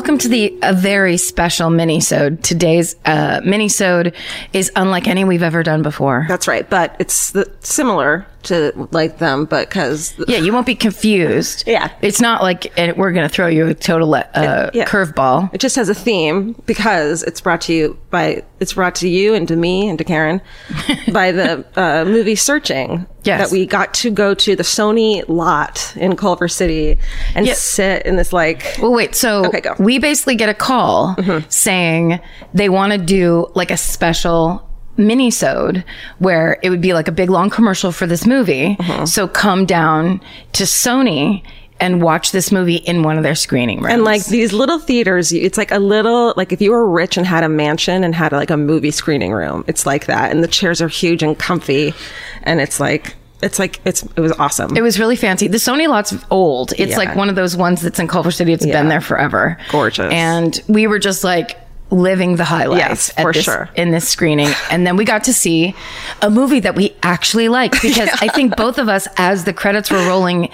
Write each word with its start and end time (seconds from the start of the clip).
Welcome 0.00 0.16
to 0.16 0.28
the 0.30 0.58
a 0.62 0.72
very 0.72 1.18
special 1.18 1.68
mini-sode. 1.68 2.42
Today's 2.42 2.96
uh, 3.04 3.42
mini-sode 3.44 4.14
is 4.54 4.72
unlike 4.74 5.06
any 5.06 5.24
we've 5.24 5.42
ever 5.42 5.62
done 5.62 5.82
before. 5.82 6.24
That's 6.26 6.48
right, 6.48 6.68
but 6.70 6.96
it's 6.98 7.32
the, 7.32 7.52
similar 7.60 8.26
to 8.44 8.88
like 8.92 9.18
them, 9.18 9.44
but 9.44 9.68
because 9.68 10.14
Yeah, 10.28 10.38
you 10.38 10.52
won't 10.52 10.66
be 10.66 10.74
confused. 10.74 11.64
Yeah. 11.66 11.90
It's 12.02 12.20
not 12.20 12.42
like 12.42 12.72
and 12.78 12.96
we're 12.96 13.12
going 13.12 13.28
to 13.28 13.32
throw 13.34 13.46
you 13.46 13.66
a 13.68 13.74
total 13.74 14.14
uh, 14.14 14.70
Yeah. 14.72 14.84
curveball. 14.86 15.52
it 15.54 15.58
just 15.60 15.76
has 15.76 15.88
a 15.88 15.94
theme 15.94 16.54
because 16.66 17.22
it's 17.22 17.40
brought 17.40 17.60
to 17.62 17.72
you 17.72 17.98
by 18.10 18.42
it's 18.60 18.74
brought 18.74 18.94
to 18.96 19.08
you 19.08 19.34
and 19.34 19.46
to 19.48 19.56
me 19.56 19.88
and 19.88 19.98
to 19.98 20.04
Karen 20.04 20.40
by 21.12 21.32
the 21.32 21.64
uh, 21.76 22.04
movie 22.04 22.34
Searching. 22.36 23.06
Yes. 23.22 23.50
that 23.50 23.52
we 23.52 23.66
got 23.66 23.92
to 23.94 24.10
go 24.10 24.32
to 24.32 24.56
the 24.56 24.62
Sony 24.62 25.22
lot 25.28 25.94
in 25.96 26.16
Culver 26.16 26.48
City 26.48 26.98
and 27.34 27.46
sit 27.48 28.06
in 28.06 28.16
this 28.16 28.32
like 28.32 28.64
Well, 28.80 28.92
wait. 28.92 29.14
So 29.14 29.44
Okay, 29.44 29.60
go. 29.60 29.72
Mm-hmm. 29.74 29.84
we 29.84 29.98
basically 29.98 30.36
get 30.36 30.48
a 30.48 30.54
call 30.54 31.16
saying 31.50 32.18
they 32.54 32.70
want 32.70 32.92
to 32.92 32.98
do 32.98 33.46
like 33.54 33.70
a 33.70 33.76
special 33.76 34.66
mini-sode 35.00 35.84
where 36.18 36.58
it 36.62 36.70
would 36.70 36.80
be 36.80 36.92
like 36.94 37.08
a 37.08 37.12
big 37.12 37.30
long 37.30 37.50
commercial 37.50 37.90
for 37.92 38.06
this 38.06 38.26
movie. 38.26 38.76
Mm-hmm. 38.76 39.04
So 39.06 39.26
come 39.26 39.66
down 39.66 40.20
to 40.52 40.64
Sony 40.64 41.42
and 41.80 42.02
watch 42.02 42.32
this 42.32 42.52
movie 42.52 42.76
in 42.76 43.02
one 43.02 43.16
of 43.16 43.22
their 43.22 43.34
screening 43.34 43.78
rooms. 43.80 43.94
And 43.94 44.04
like 44.04 44.24
these 44.26 44.52
little 44.52 44.78
theaters, 44.78 45.32
it's 45.32 45.56
like 45.56 45.70
a 45.70 45.78
little, 45.78 46.34
like 46.36 46.52
if 46.52 46.60
you 46.60 46.72
were 46.72 46.86
rich 46.86 47.16
and 47.16 47.26
had 47.26 47.42
a 47.42 47.48
mansion 47.48 48.04
and 48.04 48.14
had 48.14 48.32
like 48.32 48.50
a 48.50 48.56
movie 48.58 48.90
screening 48.90 49.32
room, 49.32 49.64
it's 49.66 49.86
like 49.86 50.04
that. 50.06 50.30
And 50.30 50.44
the 50.44 50.48
chairs 50.48 50.82
are 50.82 50.88
huge 50.88 51.22
and 51.22 51.38
comfy. 51.38 51.94
And 52.42 52.60
it's 52.60 52.80
like, 52.80 53.16
it's 53.42 53.58
like, 53.58 53.80
it's, 53.86 54.02
it 54.02 54.20
was 54.20 54.32
awesome. 54.32 54.76
It 54.76 54.82
was 54.82 54.98
really 54.98 55.16
fancy. 55.16 55.48
The 55.48 55.56
Sony 55.56 55.88
lot's 55.88 56.14
old. 56.30 56.72
It's 56.72 56.90
Yeah. 56.90 56.98
like 56.98 57.16
one 57.16 57.30
of 57.30 57.34
those 57.36 57.56
ones 57.56 57.80
that's 57.80 57.98
in 57.98 58.06
Culver 58.08 58.30
City. 58.30 58.52
It's 58.52 58.66
Yeah. 58.66 58.74
been 58.78 58.90
there 58.90 59.00
forever. 59.00 59.56
Gorgeous. 59.70 60.12
And 60.12 60.62
we 60.68 60.86
were 60.86 60.98
just 60.98 61.24
like 61.24 61.56
living 61.90 62.36
the 62.36 62.44
high 62.44 62.66
life 62.66 62.78
Yes, 62.78 63.10
at 63.16 63.22
for 63.22 63.32
this- 63.32 63.44
sure. 63.44 63.68
in 63.74 63.90
this 63.90 64.08
screening. 64.08 64.48
And 64.70 64.86
then 64.86 64.96
we 64.96 65.04
got 65.04 65.24
to 65.24 65.32
see 65.34 65.74
a 66.22 66.30
movie 66.30 66.60
that 66.60 66.74
we 66.76 66.94
actually 67.02 67.48
liked 67.48 67.82
because 67.82 68.08
I 68.20 68.28
think 68.28 68.56
both 68.56 68.78
of 68.78 68.88
us, 68.88 69.08
as 69.16 69.44
the 69.44 69.52
credits 69.52 69.90
were 69.90 70.06
rolling 70.06 70.50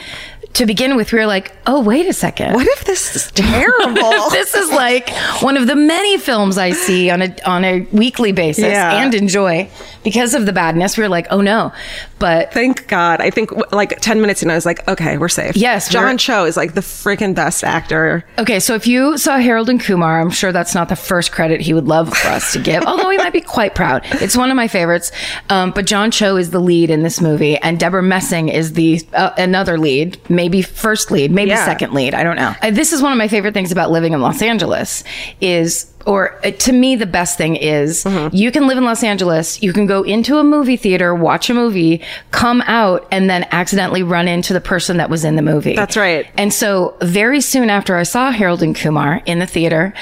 to 0.55 0.65
begin 0.65 0.97
with, 0.97 1.13
we 1.13 1.19
were 1.19 1.27
like, 1.27 1.55
oh, 1.67 1.83
wait 1.83 2.07
a 2.07 2.15
second. 2.15 2.55
what 2.55 2.67
if 2.69 2.85
this 2.87 3.15
is 3.15 3.31
terrible? 3.33 4.31
this 4.31 4.55
is 4.55 4.71
like 4.71 5.11
one 5.43 5.59
of 5.59 5.67
the 5.67 5.77
many 5.77 6.17
films 6.17 6.57
I 6.57 6.71
see 6.71 7.11
on 7.11 7.21
a 7.21 7.37
on 7.45 7.63
a 7.65 7.81
weekly 7.93 8.33
basis 8.33 8.65
Yeah. 8.65 9.03
and 9.05 9.15
enjoy 9.15 9.69
because 10.03 10.33
of 10.33 10.47
the 10.47 10.55
badness. 10.55 10.97
We 10.97 11.03
were 11.03 11.11
like, 11.11 11.27
oh 11.31 11.43
no, 11.43 11.73
but 12.19 12.53
Thank 12.53 12.89
God. 12.89 13.21
I 13.21 13.31
think 13.31 13.51
like 13.73 14.01
10 14.01 14.21
minutes 14.21 14.43
in, 14.43 14.51
I 14.51 14.55
was 14.55 14.65
like, 14.67 14.87
okay, 14.89 15.19
we're 15.19 15.29
safe. 15.29 15.57
Yes, 15.57 15.89
John 15.89 16.17
Cho 16.19 16.45
is 16.45 16.57
like 16.57 16.75
the 16.75 16.81
freaking 16.81 17.35
best 17.35 17.63
actor. 17.65 18.25
Okay, 18.39 18.61
so 18.61 18.75
if 18.75 18.87
you 18.87 19.19
saw 19.19 19.39
Harold 19.39 19.69
and 19.69 19.81
Kumar, 19.81 20.21
I'm 20.21 20.31
sure 20.31 20.53
that's 20.53 20.75
not 20.75 20.89
the 20.89 20.97
first 20.97 21.33
credit 21.33 21.61
he 21.61 21.75
would 21.75 21.87
love 21.87 22.17
for 22.17 22.29
us 22.29 22.53
to 22.55 22.59
give, 22.61 22.83
although 22.87 23.11
he 23.11 23.19
might 23.19 23.33
be 23.33 23.41
quite 23.41 23.75
proud. 23.75 24.03
It's 24.23 24.37
one 24.37 24.51
of 24.51 24.57
my 24.57 24.69
favorites. 24.69 25.13
Um, 25.51 25.71
but 25.73 25.87
John 25.87 26.11
Cho 26.11 26.37
is 26.37 26.51
the 26.51 26.61
lead 26.61 26.91
in 26.91 27.03
this 27.03 27.21
movie, 27.21 27.57
and 27.59 27.79
Debra 27.79 28.03
Messing 28.03 28.49
is 28.49 28.73
the 28.73 29.01
uh, 29.13 29.31
another 29.37 29.79
lead, 29.79 30.19
maybe 30.31 30.63
first 30.63 31.11
lead, 31.11 31.31
maybe 31.31 31.51
Yeah. 31.51 31.65
second 31.65 31.93
lead. 31.93 32.15
I 32.15 32.23
don't 32.23 32.37
know. 32.37 32.55
Uh, 32.63 32.71
this 32.71 32.93
is 32.93 33.03
one 33.03 33.13
of 33.13 33.19
my 33.19 33.29
favorite 33.29 33.55
things 33.55 33.73
about 33.73 33.91
living 33.91 34.13
in 34.13 34.21
Los 34.21 34.41
Angeles 34.43 35.05
is 35.41 35.93
or 36.07 36.39
uh, 36.47 36.51
to 36.53 36.73
me 36.73 36.97
the 36.97 37.07
best 37.07 37.37
thing 37.37 37.57
is 37.57 38.05
Mm-hmm. 38.05 38.35
you 38.35 38.51
can 38.53 38.67
live 38.67 38.79
in 38.79 38.85
Los 38.85 39.03
Angeles, 39.03 39.63
you 39.63 39.73
can 39.73 39.87
go 39.87 40.03
into 40.03 40.39
a 40.39 40.45
movie 40.45 40.77
theater, 40.77 41.15
watch 41.15 41.51
a 41.51 41.55
movie, 41.55 42.03
come 42.31 42.63
out 42.67 43.07
and 43.11 43.29
then 43.29 43.47
accidentally 43.51 44.03
run 44.03 44.29
into 44.29 44.53
the 44.53 44.61
person 44.61 44.97
that 44.99 45.11
was 45.11 45.25
in 45.25 45.37
the 45.37 45.43
movie. 45.43 45.75
That's 45.75 45.97
right. 45.97 46.27
And 46.37 46.53
so 46.53 46.97
very 47.03 47.41
soon 47.41 47.69
after 47.71 47.97
I 47.97 48.05
saw 48.05 48.31
Harold 48.31 48.63
and 48.63 48.75
Kumar 48.77 49.23
in 49.27 49.39
the 49.41 49.47
theater, 49.47 49.93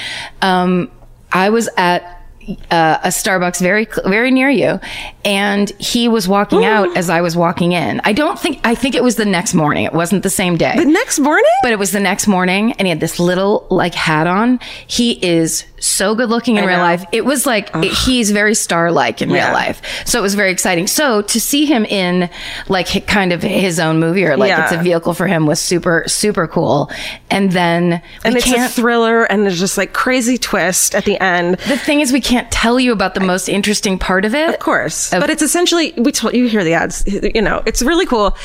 um, 0.43 0.91
I 1.33 1.51
was 1.51 1.69
at 1.77 2.11
uh, 2.71 2.99
a 3.03 3.09
Starbucks 3.09 3.59
very 3.63 3.87
very 4.05 4.31
near 4.31 4.51
you, 4.51 4.79
and 5.25 5.71
he 5.79 6.09
was 6.09 6.29
walking 6.29 6.65
out 6.75 6.95
as 6.95 7.09
I 7.09 7.23
was 7.23 7.35
walking 7.37 7.73
in. 7.73 8.03
I 8.05 8.13
don't 8.13 8.39
think 8.39 8.61
I 8.65 8.75
think 8.75 8.95
it 8.95 9.03
was 9.03 9.17
the 9.17 9.25
next 9.25 9.55
morning. 9.55 9.85
It 9.87 9.95
wasn't 9.95 10.23
the 10.23 10.31
same 10.31 10.59
day. 10.59 10.75
The 10.77 10.85
next 10.85 11.19
morning? 11.19 11.51
But 11.63 11.73
it 11.73 11.79
was 11.79 11.93
the 11.93 12.01
next 12.01 12.27
morning, 12.29 12.73
and 12.73 12.87
he 12.87 12.91
had 12.91 13.01
this 13.01 13.19
little 13.19 13.67
like 13.71 13.95
hat 13.95 14.27
on. 14.27 14.61
He 14.87 15.13
is 15.25 15.65
so 15.85 16.15
good 16.15 16.31
looking 16.31 16.57
in 16.57 16.65
I 16.65 16.67
real 16.67 16.79
life. 16.79 17.05
It 17.13 17.25
was 17.25 17.47
like 17.47 17.71
it- 17.77 17.93
he's 17.93 18.31
very 18.31 18.55
star 18.55 18.91
like 18.91 19.21
in 19.23 19.31
Yeah. 19.31 19.47
real 19.47 19.55
life. 19.55 19.83
So 20.05 20.19
it 20.19 20.23
was 20.23 20.35
very 20.35 20.51
exciting. 20.51 20.87
So 20.87 21.23
to 21.23 21.41
see 21.41 21.67
him 21.67 21.85
in 21.85 22.29
like 22.69 23.07
kind 23.07 23.33
of 23.33 23.43
his 23.43 23.79
own 23.79 23.99
movie 24.01 24.25
or 24.25 24.37
like 24.37 24.49
Yeah. 24.49 24.65
it's 24.65 24.73
a 24.73 24.79
vehicle 24.79 25.15
for 25.15 25.27
him 25.27 25.47
was 25.47 25.61
super 25.61 26.05
super 26.07 26.47
cool. 26.47 26.91
And 27.31 27.53
then 27.53 28.01
and 28.25 28.37
it's 28.37 28.51
a 28.51 28.69
thriller 28.69 29.25
and 29.25 29.45
there's 29.45 29.59
just 29.61 29.77
like 29.77 29.93
crazy 29.93 30.39
twist 30.39 30.95
at 30.95 31.05
the 31.05 31.21
end. 31.23 31.57
the 31.69 31.77
thing 31.79 32.01
is, 32.01 32.13
we 32.13 32.21
can't 32.21 32.51
tell 32.51 32.79
you 32.81 32.93
about 32.93 33.15
the 33.15 33.21
most 33.21 33.49
interesting 33.49 33.99
part 33.99 34.25
of 34.25 34.35
it. 34.35 34.49
Of 34.49 34.59
course. 34.61 35.11
but 35.11 35.31
it's 35.31 35.43
essentially, 35.43 35.93
we 35.97 36.13
told 36.13 36.35
you 36.35 36.47
hear 36.49 36.65
the 36.65 36.75
ads, 36.75 37.03
you 37.07 37.43
know, 37.43 37.63
it's 37.67 37.83
really 37.83 38.07
cool. 38.07 38.37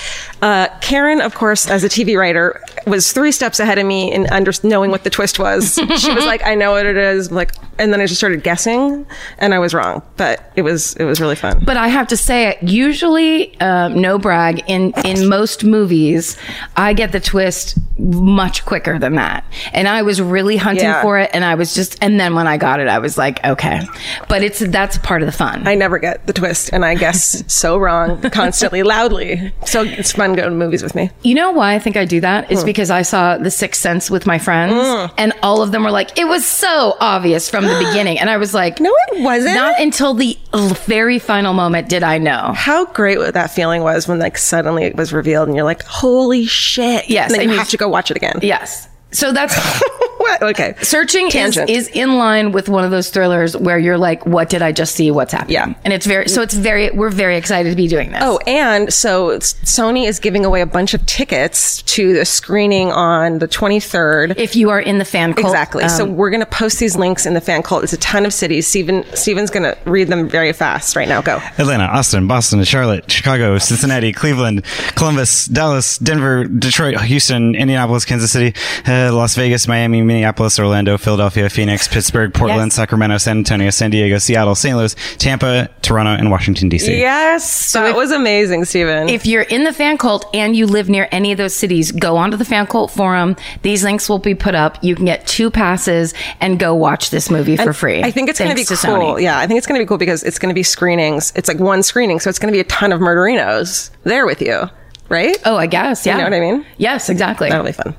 Uh, 0.41 0.67
Karen, 0.81 1.21
of 1.21 1.35
course, 1.35 1.69
as 1.69 1.83
a 1.83 1.89
TV 1.89 2.17
writer, 2.17 2.61
was 2.87 3.11
three 3.13 3.31
steps 3.31 3.59
ahead 3.59 3.77
of 3.77 3.85
me 3.85 4.11
in 4.11 4.27
under, 4.31 4.51
knowing 4.63 4.91
what 4.91 5.03
the 5.03 5.09
twist 5.09 5.39
was. 5.39 5.75
she 5.97 6.13
was 6.13 6.25
like, 6.25 6.45
I 6.45 6.55
know 6.55 6.71
what 6.71 6.85
it 6.85 6.97
is. 6.97 7.28
Like, 7.31 7.53
and 7.79 7.91
then 7.93 8.01
I 8.01 8.05
just 8.05 8.19
started 8.19 8.43
guessing 8.43 9.05
and 9.37 9.53
I 9.53 9.59
was 9.59 9.73
wrong, 9.73 10.01
but 10.17 10.51
it 10.55 10.61
was, 10.61 10.93
it 10.95 11.05
was 11.05 11.19
really 11.21 11.35
fun. 11.35 11.63
But 11.65 11.77
I 11.77 11.87
have 11.87 12.07
to 12.09 12.17
say, 12.17 12.57
usually, 12.61 13.59
um, 13.61 14.01
no 14.01 14.17
brag, 14.19 14.63
in, 14.67 14.93
in 15.05 15.27
most 15.27 15.63
movies, 15.63 16.37
I 16.75 16.93
get 16.93 17.11
the 17.11 17.19
twist 17.19 17.77
much 17.97 18.65
quicker 18.65 18.97
than 18.99 19.15
that. 19.15 19.43
And 19.73 19.87
I 19.87 20.01
was 20.03 20.21
really 20.21 20.57
hunting 20.57 20.85
Yeah. 20.85 21.01
for 21.01 21.19
it. 21.19 21.29
And 21.33 21.43
I 21.43 21.55
was 21.55 21.73
just, 21.73 21.97
and 22.01 22.19
then 22.19 22.35
when 22.35 22.47
I 22.47 22.57
got 22.57 22.79
it, 22.79 22.87
I 22.87 22.99
was 22.99 23.17
like, 23.17 23.43
okay. 23.45 23.81
But 24.27 24.43
it's, 24.43 24.59
that's 24.59 24.97
part 24.99 25.21
of 25.21 25.25
the 25.25 25.31
fun. 25.31 25.67
I 25.67 25.75
never 25.75 25.97
get 25.99 26.25
the 26.27 26.33
twist 26.33 26.69
and 26.73 26.85
I 26.85 26.95
guess 26.95 27.43
so 27.53 27.77
wrong 27.77 28.21
constantly, 28.31 28.83
loudly. 28.83 29.53
So 29.65 29.83
it's 29.83 30.11
fun 30.13 30.33
going 30.35 30.49
to 30.49 30.55
movies 30.55 30.83
with 30.83 30.95
me. 30.95 31.09
You 31.23 31.35
know 31.35 31.51
why 31.51 31.75
I 31.75 31.79
think 31.79 31.97
I 31.97 32.05
do 32.05 32.19
that? 32.21 32.51
Is 32.51 32.63
because 32.63 32.89
I 32.91 33.01
saw 33.03 33.37
The 33.37 33.51
Sixth 33.51 33.81
Sense 33.81 34.09
with 34.09 34.25
my 34.25 34.37
friends, 34.39 35.11
and 35.17 35.33
all 35.43 35.61
of 35.61 35.71
them 35.71 35.83
were 35.83 35.91
like, 35.91 36.17
"It 36.17 36.27
was 36.27 36.45
so 36.45 36.97
obvious 36.99 37.49
from 37.49 37.63
the 37.69 37.85
beginning," 37.85 38.19
and 38.19 38.29
I 38.29 38.37
was 38.37 38.53
like, 38.53 38.79
No, 38.79 38.91
it 39.11 39.21
wasn't. 39.23 39.55
Not 39.55 39.79
until 39.79 40.13
the 40.13 40.37
very 40.85 41.19
final 41.19 41.53
moment 41.53 41.87
did 41.89 42.03
I 42.03 42.17
know." 42.17 42.51
How 42.55 42.85
great 42.85 43.17
that 43.33 43.51
feeling 43.51 43.81
was 43.83 44.07
when 44.07 44.19
like 44.19 44.37
suddenly 44.37 44.83
it 44.85 44.95
was 44.95 45.13
revealed 45.13 45.47
and 45.47 45.55
you're 45.55 45.65
like, 45.65 45.83
holy 45.83 46.45
shit. 46.45 47.09
Yes, 47.09 47.31
And 47.31 47.39
then 47.41 47.49
you- 47.49 47.57
have 47.57 47.69
to 47.69 47.77
go 47.77 47.87
watch 47.87 48.11
it 48.11 48.17
again. 48.17 48.39
Yes. 48.41 48.87
So 49.11 49.31
that's 49.31 49.55
what? 50.29 50.43
Okay. 50.43 50.73
searching 50.81 51.27
is, 51.27 51.33
Tangent. 51.33 51.69
is 51.69 51.87
in 51.89 52.17
line 52.17 52.51
with 52.51 52.69
one 52.69 52.83
of 52.83 52.91
those 52.91 53.09
thrillers 53.09 53.55
where 53.57 53.77
you're 53.79 53.97
like, 53.97 54.25
"What 54.25 54.49
did 54.49 54.61
I 54.61 54.71
just 54.71 54.95
see? 54.95 55.11
What's 55.11 55.33
happening?" 55.33 55.53
Yeah. 55.53 55.73
and 55.83 55.93
it's 55.93 56.05
very 56.05 56.27
so. 56.29 56.41
It's 56.41 56.53
very. 56.53 56.89
We're 56.91 57.09
very 57.09 57.37
excited 57.37 57.69
to 57.69 57.75
be 57.75 57.87
doing 57.87 58.11
this. 58.11 58.21
Oh, 58.23 58.39
and 58.47 58.91
so 58.93 59.37
Sony 59.39 60.07
is 60.07 60.19
giving 60.19 60.45
away 60.45 60.61
a 60.61 60.65
bunch 60.65 60.93
of 60.93 61.05
tickets 61.05 61.81
to 61.83 62.13
the 62.13 62.25
screening 62.25 62.91
on 62.91 63.39
the 63.39 63.47
23rd. 63.47 64.35
if 64.37 64.55
you 64.55 64.69
are 64.69 64.79
in 64.79 64.97
the 64.97 65.05
fan 65.05 65.33
cult, 65.33 65.47
Exactly. 65.47 65.87
so 65.89 66.03
um, 66.05 66.15
we're 66.15 66.29
going 66.29 66.39
to 66.39 66.45
post 66.45 66.79
these 66.79 66.95
links 66.95 67.25
in 67.25 67.33
the 67.33 67.41
fan 67.41 67.63
cult. 67.63 67.83
It's 67.83 67.93
a 67.93 67.97
ton 67.97 68.25
of 68.25 68.33
cities. 68.33 68.67
Steven, 68.67 69.03
Steven's 69.15 69.49
going 69.49 69.63
to 69.63 69.77
read 69.85 70.07
them 70.07 70.27
very 70.29 70.53
fast 70.53 70.95
right 70.95 71.07
now. 71.07 71.21
Go. 71.21 71.37
Atlanta, 71.57 71.85
Austin, 71.85 72.27
Boston, 72.27 72.63
Charlotte, 72.63 73.09
Chicago, 73.11 73.57
Cincinnati, 73.57 74.11
Cleveland, 74.13 74.63
Columbus, 74.95 75.45
Dallas, 75.45 75.97
Denver, 75.97 76.45
Detroit, 76.45 76.99
Houston, 77.01 77.55
Indianapolis, 77.55 78.05
Kansas 78.05 78.31
City, 78.31 78.53
uh, 78.87 79.13
Las 79.13 79.35
Vegas, 79.35 79.67
Miami, 79.67 80.01
Minneapolis, 80.01 80.18
Orlando, 80.25 80.97
Philadelphia, 80.97 81.49
Phoenix, 81.49 81.87
Pittsburgh, 81.87 82.33
Portland, 82.33 82.67
Yes. 82.71 82.75
Sacramento, 82.75 83.17
San 83.17 83.37
Antonio, 83.37 83.69
San 83.69 83.91
Diego, 83.91 84.17
Seattle, 84.17 84.55
St. 84.55 84.75
Louis, 84.77 84.95
Tampa, 85.17 85.69
Toronto, 85.81 86.11
and 86.11 86.31
Washington, 86.31 86.69
D.C. 86.69 86.97
Yes. 86.99 87.49
So 87.49 87.81
that 87.83 87.95
was 87.95 88.11
amazing, 88.11 88.65
Stephen. 88.65 89.09
If 89.09 89.25
you're 89.25 89.43
in 89.43 89.63
the 89.63 89.73
fan 89.73 89.97
cult 89.97 90.25
and 90.33 90.55
you 90.55 90.65
live 90.67 90.89
near 90.89 91.07
any 91.11 91.31
of 91.31 91.37
those 91.37 91.53
cities, 91.53 91.91
go 91.91 92.17
onto 92.17 92.37
the 92.37 92.45
fan 92.45 92.67
cult 92.67 92.91
forum. 92.91 93.35
These 93.61 93.83
links 93.83 94.09
will 94.09 94.19
be 94.19 94.35
put 94.35 94.55
up. 94.55 94.83
You 94.83 94.95
can 94.95 95.05
get 95.05 95.25
two 95.27 95.49
passes 95.51 96.13
and 96.39 96.59
go 96.59 96.73
watch 96.75 97.09
this 97.09 97.29
movie 97.29 97.57
for 97.57 97.73
free. 97.73 98.03
I 98.03 98.11
think 98.11 98.29
it's 98.29 98.39
going 98.39 98.51
to 98.51 98.55
be 98.55 98.65
cool. 98.65 98.77
Sony. 98.77 99.21
Yeah, 99.21 99.39
I 99.39 99.47
think 99.47 99.57
it's 99.57 99.67
going 99.67 99.79
to 99.79 99.83
be 99.85 99.87
cool 99.87 99.97
because 99.97 100.23
it's 100.23 100.39
going 100.39 100.49
to 100.49 100.55
be 100.55 100.63
screenings. 100.63 101.31
It's 101.35 101.47
like 101.47 101.59
one 101.59 101.83
screening, 101.83 102.19
so 102.19 102.29
it's 102.29 102.39
going 102.39 102.51
to 102.51 102.55
be 102.55 102.61
a 102.61 102.65
ton 102.65 102.91
of 102.91 102.99
murderinos 102.99 103.89
there 104.03 104.25
with 104.25 104.41
you, 104.41 104.63
right? 105.09 105.37
Oh, 105.45 105.55
I 105.55 105.67
guess. 105.67 106.05
Yeah. 106.05 106.13
You 106.13 106.17
know 106.19 106.23
what 106.25 106.33
I 106.33 106.39
mean? 106.39 106.65
Yes, 106.77 107.09
exactly. 107.09 107.49
That'll 107.49 107.65
be 107.65 107.71
fun. 107.71 107.95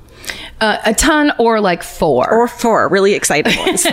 Uh, 0.60 0.78
a 0.84 0.92
ton 0.92 1.32
or 1.38 1.58
like 1.58 1.82
four. 1.82 2.30
Or 2.30 2.46
four 2.46 2.86
really 2.88 3.14
exciting 3.14 3.56
ones. 3.66 3.84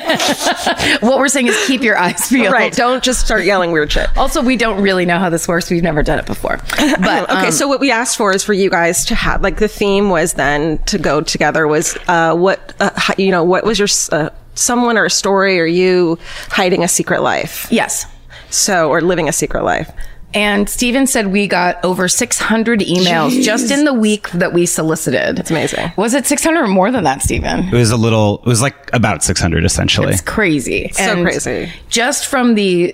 what 0.99 1.17
we're 1.17 1.29
saying 1.29 1.47
is 1.47 1.65
keep 1.65 1.81
your 1.81 1.97
eyes 1.97 2.27
peeled. 2.29 2.51
right. 2.51 2.73
Don't 2.73 3.01
just 3.01 3.25
start 3.25 3.45
yelling 3.45 3.71
weird 3.71 3.91
shit. 3.91 4.09
Also, 4.17 4.41
we 4.41 4.57
don't 4.57 4.81
really 4.81 5.05
know 5.05 5.17
how 5.17 5.29
this 5.29 5.47
works. 5.47 5.69
We've 5.71 5.81
never 5.81 6.03
done 6.03 6.19
it 6.19 6.25
before. 6.25 6.59
But 6.99 7.29
okay, 7.29 7.45
um, 7.47 7.51
so 7.51 7.67
what 7.67 7.79
we 7.79 7.91
asked 7.91 8.17
for 8.17 8.33
is 8.33 8.43
for 8.43 8.53
you 8.53 8.69
guys 8.69 9.05
to 9.05 9.15
have 9.15 9.41
like 9.41 9.57
the 9.57 9.67
theme 9.67 10.09
was 10.09 10.33
then 10.33 10.79
to 10.85 10.97
go 10.97 11.21
together 11.21 11.67
was 11.67 11.97
uh, 12.07 12.35
what 12.35 12.73
uh, 12.79 12.89
you 13.17 13.31
know 13.31 13.43
what 13.43 13.63
was 13.63 13.77
your 13.79 13.87
uh, 14.11 14.29
someone 14.55 14.97
or 14.97 15.05
a 15.05 15.09
story 15.09 15.59
or 15.59 15.65
you 15.65 16.17
hiding 16.49 16.83
a 16.83 16.87
secret 16.87 17.21
life 17.21 17.67
yes. 17.69 18.05
so 18.49 18.89
or 18.89 19.01
living 19.01 19.29
a 19.29 19.31
secret 19.33 19.63
life. 19.63 19.89
And 20.33 20.67
Steven 20.69 21.07
said 21.07 21.27
we 21.27 21.47
got 21.47 21.83
over 21.85 22.07
600 22.07 22.81
emails 22.81 23.41
just 23.43 23.71
in 23.71 23.85
the 23.85 23.93
week 23.93 24.29
that 24.31 24.53
we 24.53 24.65
solicited. 24.65 25.39
It's 25.39 25.49
amazing. 25.49 25.91
Was 25.95 26.13
it 26.13 26.25
600 26.25 26.63
or 26.63 26.67
more 26.67 26.91
than 26.91 27.05
that, 27.05 27.21
Steven? 27.21 27.61
It 27.69 27.73
was 27.73 27.91
a 27.91 27.97
little. 27.97 28.39
It 28.39 28.45
was 28.45 28.61
like 28.61 28.89
about 28.93 29.23
600 29.23 29.63
essentially. 29.63 30.11
It's 30.11 30.21
crazy. 30.21 30.89
So 30.89 31.23
crazy. 31.23 31.71
Just 31.89 32.27
from 32.27 32.55
the 32.55 32.93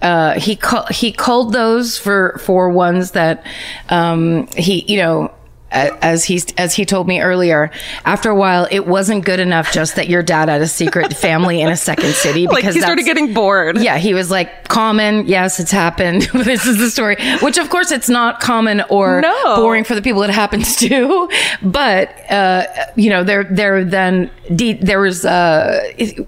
uh, 0.00 0.40
he 0.40 0.56
call, 0.56 0.86
he 0.86 1.12
called 1.12 1.52
those 1.52 1.98
for 1.98 2.38
for 2.38 2.70
ones 2.70 3.10
that 3.12 3.44
um, 3.90 4.46
he 4.56 4.84
you 4.88 4.96
know 4.96 5.24
a- 5.26 5.30
as 5.72 6.24
he 6.24 6.40
as 6.58 6.74
he 6.74 6.84
told 6.84 7.08
me 7.08 7.20
earlier. 7.20 7.70
After 8.04 8.30
a 8.30 8.34
while, 8.34 8.66
it 8.70 8.86
wasn't 8.86 9.24
good 9.24 9.40
enough 9.40 9.72
just 9.72 9.96
that 9.96 10.08
your 10.08 10.22
dad 10.22 10.48
had 10.48 10.60
a 10.62 10.68
secret 10.68 11.16
family 11.16 11.60
in 11.60 11.68
a 11.68 11.76
second 11.76 12.12
city 12.14 12.46
Like 12.46 12.56
because 12.56 12.74
he 12.74 12.80
started 12.80 13.04
getting 13.04 13.32
bored. 13.34 13.78
yeah, 13.78 13.98
he 13.98 14.14
was 14.14 14.30
like, 14.30 14.68
common. 14.68 15.26
Yes, 15.26 15.58
it's 15.60 15.70
happened. 15.70 16.22
this 16.34 16.66
is 16.66 16.78
the 16.78 16.90
story. 16.90 17.16
Which, 17.40 17.58
of 17.58 17.70
course, 17.70 17.90
it's 17.90 18.08
not 18.08 18.40
common 18.40 18.82
or 18.90 19.20
No. 19.20 19.56
boring 19.56 19.84
for 19.84 19.94
the 19.94 20.02
people 20.02 20.22
it 20.22 20.30
happens 20.30 20.76
to. 20.80 21.28
But, 21.62 22.08
uh, 22.30 22.64
you 22.96 23.10
know, 23.10 23.24
there, 23.24 23.44
there 23.44 23.84
then, 23.84 24.30
de- 24.54 24.74
there 24.74 25.00
was, 25.00 25.24
uh, 25.24 25.80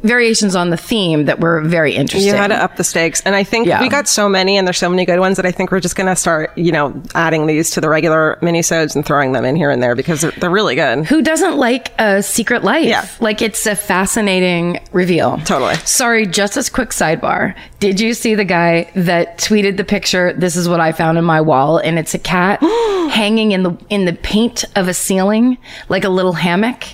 variations 0.03 0.55
on 0.55 0.71
the 0.71 0.77
theme 0.77 1.25
that 1.27 1.41
were 1.41 1.61
very 1.63 1.95
interesting. 1.95 2.31
You 2.31 2.37
had 2.37 2.49
to 2.49 2.57
up 2.57 2.77
the 2.77 2.85
stakes. 2.85 3.21
And 3.23 3.35
I 3.35 3.45
think 3.45 3.67
Yeah. 3.67 3.81
we 3.81 3.89
got 3.89 4.09
so 4.09 4.29
many 4.29 4.57
and 4.57 4.67
there's 4.67 4.79
so 4.79 4.89
many 4.91 5.05
good 5.05 5.19
ones 5.21 5.37
that 5.37 5.47
I 5.47 5.51
think 5.53 5.71
we're 5.71 5.81
just 5.81 5.97
going 5.97 6.07
to 6.09 6.17
start, 6.17 6.57
you 6.57 6.73
know, 6.73 6.95
adding 7.15 7.47
these 7.47 7.71
to 7.73 7.81
the 7.81 7.89
regular 7.89 8.39
minisodes 8.43 8.95
and 8.95 9.05
throwing 9.05 9.33
them 9.35 9.45
in 9.45 9.57
here 9.57 9.71
and 9.71 9.83
there 9.83 9.95
because 9.95 10.23
they're, 10.23 10.31
they're 10.33 10.51
really 10.51 10.75
good. 10.75 11.05
Who 11.07 11.21
doesn't 11.23 11.57
like 11.57 11.93
a 12.01 12.23
secret 12.23 12.65
life? 12.65 12.87
Yeah. 12.87 13.07
Like 13.21 13.43
it's 13.43 13.67
a 13.67 13.77
fascinating 13.77 14.81
reveal. 14.93 15.39
Totally. 15.45 15.75
Sorry, 15.85 16.27
just 16.27 16.57
as 16.57 16.71
quick 16.71 16.91
sidebar. 16.91 17.55
Did 17.81 18.01
you 18.01 18.15
see 18.15 18.35
the 18.35 18.45
guy 18.45 18.91
that 18.95 19.39
tweeted 19.39 19.77
the 19.77 19.85
picture? 19.85 20.33
This 20.33 20.57
is 20.57 20.69
what 20.69 20.81
I 20.81 20.93
found 20.93 21.19
in 21.19 21.25
my 21.25 21.41
wall, 21.41 21.79
and 21.79 21.99
it's 21.99 22.15
a 22.15 22.19
cat 22.19 22.61
hanging 23.11 23.53
in 23.53 23.63
the 23.63 23.77
in 23.91 24.05
the 24.07 24.13
paint 24.15 24.65
of 24.77 24.89
a 24.89 24.95
ceiling, 24.95 25.59
like 25.89 26.05
a 26.05 26.09
little 26.09 26.33
hammock. 26.33 26.85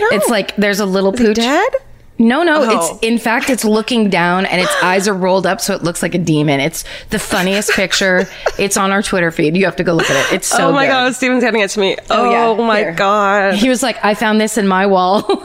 It's 0.00 0.28
like 0.28 0.54
there's 0.56 0.80
a 0.80 0.86
little 0.86 1.12
Is 1.14 1.20
he 1.20 1.26
pooch. 1.26 1.36
dead? 1.36 1.72
No, 2.20 2.42
no. 2.42 2.62
Oh. 2.64 2.94
It's 2.94 3.02
in 3.04 3.18
fact, 3.18 3.48
it's 3.48 3.64
looking 3.64 4.10
down 4.10 4.44
and 4.46 4.60
its 4.60 4.74
eyes 4.82 5.06
are 5.06 5.14
rolled 5.14 5.46
up, 5.46 5.60
so 5.60 5.74
it 5.74 5.82
looks 5.84 6.02
like 6.02 6.14
a 6.14 6.18
demon. 6.18 6.58
It's 6.60 6.84
the 7.10 7.18
funniest 7.18 7.70
picture. 7.72 8.26
It's 8.58 8.76
on 8.76 8.90
our 8.90 9.02
Twitter 9.04 9.30
feed. 9.30 9.56
You 9.56 9.66
have 9.66 9.76
to 9.76 9.84
go 9.84 9.94
look 9.94 10.10
at 10.10 10.16
it. 10.32 10.34
It's 10.34 10.48
so 10.48 10.70
oh 10.70 10.72
my 10.72 10.86
good. 10.86 10.90
God, 10.90 11.14
Steven's 11.14 11.44
handing 11.44 11.62
it 11.62 11.70
to 11.70 11.78
me. 11.80 11.96
Oh, 12.10 12.28
Oh, 12.28 12.56
yeah. 12.58 12.66
my 12.66 12.78
Here. 12.78 12.92
God. 12.92 13.54
He 13.54 13.68
was 13.68 13.84
like, 13.84 14.04
I 14.04 14.14
found 14.14 14.40
this 14.40 14.58
in 14.58 14.66
my 14.66 14.86
wall. 14.86 15.22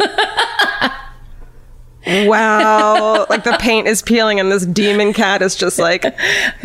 Wow. 2.06 3.26
like 3.30 3.44
the 3.44 3.58
paint 3.60 3.88
is 3.88 4.02
peeling 4.02 4.40
and 4.40 4.52
this 4.52 4.66
demon 4.66 5.14
cat 5.14 5.42
is 5.42 5.56
just 5.56 5.80
like, 5.80 6.04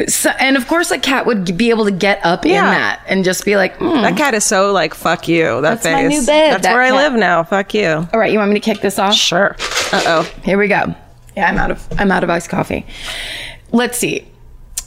so, 0.07 0.31
and 0.39 0.57
of 0.57 0.67
course, 0.67 0.91
a 0.91 0.99
cat 0.99 1.27
would 1.27 1.57
be 1.57 1.71
able 1.71 1.85
to 1.85 1.91
get 1.91 2.25
up 2.25 2.45
in 2.45 2.53
that 2.53 3.03
and 3.09 3.25
just 3.25 3.45
be 3.45 3.57
like, 3.57 3.77
"Hmm." 3.77 4.03
that 4.03 4.17
cat 4.17 4.35
is 4.35 4.45
so 4.45 4.73
like, 4.73 4.95
fuck 4.95 5.29
you. 5.29 5.45
That 5.61 5.83
That's 5.83 5.83
face. 5.85 5.95
my 5.95 6.03
new 6.07 6.27
bed, 6.27 6.53
That's 6.55 6.63
that 6.65 6.75
where 6.75 6.83
I 6.83 6.91
live 6.91 7.13
now. 7.15 7.43
Fuck 7.45 7.75
you. 7.75 8.09
All 8.13 8.19
right, 8.21 8.33
you 8.33 8.39
want 8.39 8.51
me 8.53 8.59
to 8.59 8.65
kick 8.65 8.81
this 8.81 8.99
off? 8.99 9.15
Sure. 9.15 9.57
Uh 9.93 10.03
oh. 10.07 10.33
Here 10.45 10.59
we 10.59 10.69
go. 10.69 10.95
Yeah, 11.37 11.49
I'm 11.51 11.57
out 11.59 11.71
of 11.71 11.87
I'm 11.99 12.11
out 12.11 12.25
of 12.25 12.31
iced 12.31 12.49
coffee. 12.51 12.85
Let's 13.73 13.97
see. 13.99 14.27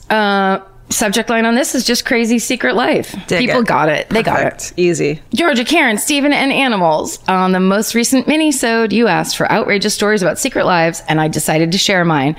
Uh, 0.09 0.59
subject 0.91 1.29
line 1.29 1.45
on 1.45 1.55
this 1.55 1.73
is 1.75 1.85
just 1.85 2.05
crazy 2.05 2.39
secret 2.39 2.75
life. 2.75 3.15
Dig 3.27 3.39
People 3.39 3.61
it. 3.61 3.67
got 3.67 3.89
it. 3.89 4.09
They 4.09 4.23
got 4.23 4.41
it. 4.41 4.43
Perfect. 4.43 4.73
Easy. 4.77 5.21
Georgia, 5.33 5.65
Karen, 5.65 5.97
Stephen, 5.97 6.33
and 6.33 6.51
animals. 6.51 7.19
On 7.27 7.51
the 7.51 7.59
most 7.59 7.95
recent 7.95 8.27
mini-sode, 8.27 8.93
you 8.93 9.07
asked 9.07 9.37
for 9.37 9.51
outrageous 9.51 9.93
stories 9.93 10.21
about 10.21 10.37
secret 10.37 10.65
lives, 10.65 11.01
and 11.07 11.19
I 11.19 11.27
decided 11.27 11.71
to 11.71 11.77
share 11.77 12.05
mine. 12.05 12.35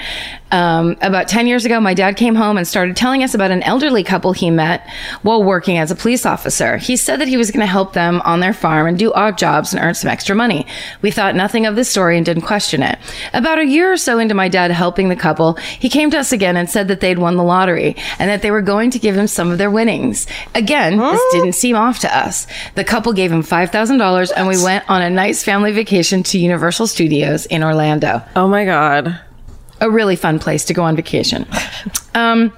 Um, 0.53 0.97
about 1.01 1.29
10 1.29 1.47
years 1.47 1.65
ago, 1.65 1.81
my 1.81 1.95
dad 1.95 2.17
came 2.17 2.35
home 2.35 2.59
and 2.59 2.69
started 2.69 2.95
telling 2.95 3.23
us 3.25 3.35
about 3.35 3.51
an 3.51 3.63
elderly 3.63 4.05
couple 4.05 4.33
he 4.33 4.51
met 4.51 4.89
while 5.23 5.43
working 5.43 5.79
as 5.79 5.91
a 5.91 5.97
police 5.97 6.27
officer. 6.27 6.77
He 6.77 6.97
said 6.97 7.21
that 7.21 7.29
he 7.29 7.37
was 7.37 7.51
going 7.51 7.61
to 7.61 7.67
help 7.67 7.95
them 7.95 8.21
on 8.25 8.41
their 8.41 8.53
farm 8.53 8.87
and 8.87 8.99
do 8.99 9.13
odd 9.15 9.39
jobs 9.39 9.73
and 9.73 9.83
earn 9.83 9.95
some 9.95 10.11
extra 10.11 10.37
money. 10.37 10.67
We 11.01 11.11
thought 11.11 11.35
nothing 11.35 11.67
of 11.67 11.75
this 11.75 11.89
story 11.89 12.17
and 12.17 12.27
didn't 12.27 12.43
question 12.43 12.83
it. 12.83 12.99
About 13.33 13.59
a 13.59 13.67
year 13.67 13.91
or 13.93 13.97
so 13.97 14.19
into 14.19 14.35
my 14.35 14.49
dad 14.49 14.71
helping 14.71 15.09
the 15.09 15.17
couple, 15.17 15.55
he 15.55 15.89
came 15.89 16.11
to 16.11 16.19
us 16.19 16.33
again 16.33 16.57
and 16.57 16.69
said 16.69 16.89
that 16.89 17.01
they'd 17.01 17.19
won 17.19 17.37
the 17.37 17.43
lottery 17.43 17.97
and 18.19 18.29
that 18.29 18.43
they 18.43 18.51
were 18.51 18.63
going 18.63 18.91
to 18.91 18.99
give 18.99 19.17
him 19.17 19.27
some 19.27 19.51
of 19.51 19.59
their 19.59 19.71
winnings. 19.71 20.27
Again, 20.55 20.99
this 20.99 21.23
didn't 21.33 21.55
seem 21.55 21.77
off 21.77 21.99
to 22.01 22.17
us. 22.17 22.47
The 22.75 22.85
couple 22.85 23.15
gave 23.15 23.33
him 23.33 23.43
$5,000 23.43 24.33
and 24.37 24.47
we 24.47 24.63
went 24.63 24.89
on 24.91 25.01
a 25.01 25.09
nice 25.09 25.43
family 25.43 25.73
vacation 25.73 26.23
to 26.25 26.39
Universal 26.39 26.89
Studios 26.89 27.47
in 27.47 27.63
Orlando 27.63 28.23
Oh 28.37 28.49
my 28.49 28.65
God. 28.65 29.19
A 29.83 29.91
really 29.91 30.17
fun 30.17 30.39
place 30.39 30.65
to 30.67 30.75
go 30.75 30.83
on 30.83 30.97
vacation. 30.97 31.47
Um, 32.15 32.53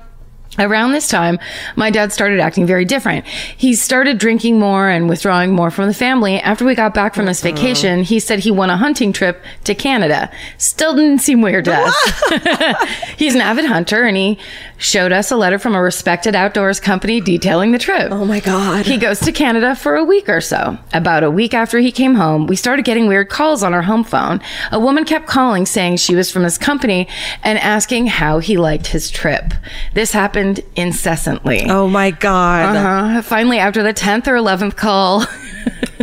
around 0.58 0.92
this 0.92 1.08
time, 1.08 1.38
my 1.76 1.90
dad 1.90 2.12
started 2.12 2.40
acting 2.40 2.66
very 2.66 2.84
different. 2.84 3.26
He 3.26 3.74
started 3.74 4.18
drinking 4.18 4.58
more 4.58 4.88
and 4.88 5.08
withdrawing 5.08 5.52
more 5.52 5.70
from 5.70 5.86
the 5.86 5.94
family. 5.94 6.38
After 6.40 6.64
we 6.64 6.74
got 6.74 6.94
back 6.94 7.14
from 7.14 7.26
this 7.26 7.42
vacation, 7.42 8.02
he 8.02 8.20
said 8.20 8.40
he 8.40 8.50
won 8.50 8.70
a 8.70 8.76
hunting 8.76 9.12
trip 9.12 9.42
to 9.64 9.74
Canada. 9.74 10.30
Still 10.58 10.94
didn't 10.94 11.20
seem 11.20 11.40
weird 11.40 11.64
to 11.66 11.74
us. 11.74 11.94
He's 13.18 13.34
an 13.34 13.40
avid 13.40 13.64
hunter 13.64 14.04
and 14.04 14.16
he 14.16 14.38
showed 14.76 15.12
us 15.12 15.30
a 15.30 15.36
letter 15.36 15.58
from 15.58 15.74
a 15.74 15.82
respected 15.82 16.34
outdoors 16.34 16.80
company 16.80 17.20
detailing 17.20 17.72
the 17.72 17.78
trip. 17.78 18.10
Oh 18.12 18.24
my 18.24 18.40
God. 18.40 18.86
He 18.86 18.96
goes 18.96 19.20
to 19.20 19.32
Canada 19.32 19.74
for 19.74 19.96
a 19.96 20.04
week 20.04 20.28
or 20.28 20.40
so. 20.40 20.78
About 20.92 21.24
a 21.24 21.30
week 21.30 21.54
after 21.54 21.78
he 21.78 21.90
came 21.90 22.14
home, 22.14 22.46
we 22.46 22.56
started 22.56 22.84
getting 22.84 23.06
weird 23.06 23.28
calls 23.28 23.62
on 23.62 23.72
our 23.72 23.82
home 23.82 24.04
phone. 24.04 24.40
A 24.70 24.78
woman 24.78 25.04
kept 25.04 25.26
calling 25.26 25.66
saying 25.66 25.96
she 25.96 26.14
was 26.14 26.30
from 26.30 26.42
his 26.42 26.58
company 26.58 27.08
and 27.42 27.58
asking 27.58 28.06
how 28.06 28.38
he 28.38 28.56
liked 28.56 28.88
his 28.88 29.10
trip. 29.10 29.54
This 29.94 30.12
happened 30.12 30.43
incessantly. 30.76 31.66
Oh 31.68 31.88
my 31.88 32.10
God. 32.10 32.76
Uh-huh. 32.76 33.22
Finally, 33.22 33.58
after 33.58 33.82
the 33.82 33.94
10th 33.94 34.26
or 34.26 34.34
11th 34.34 34.76
call, 34.76 35.24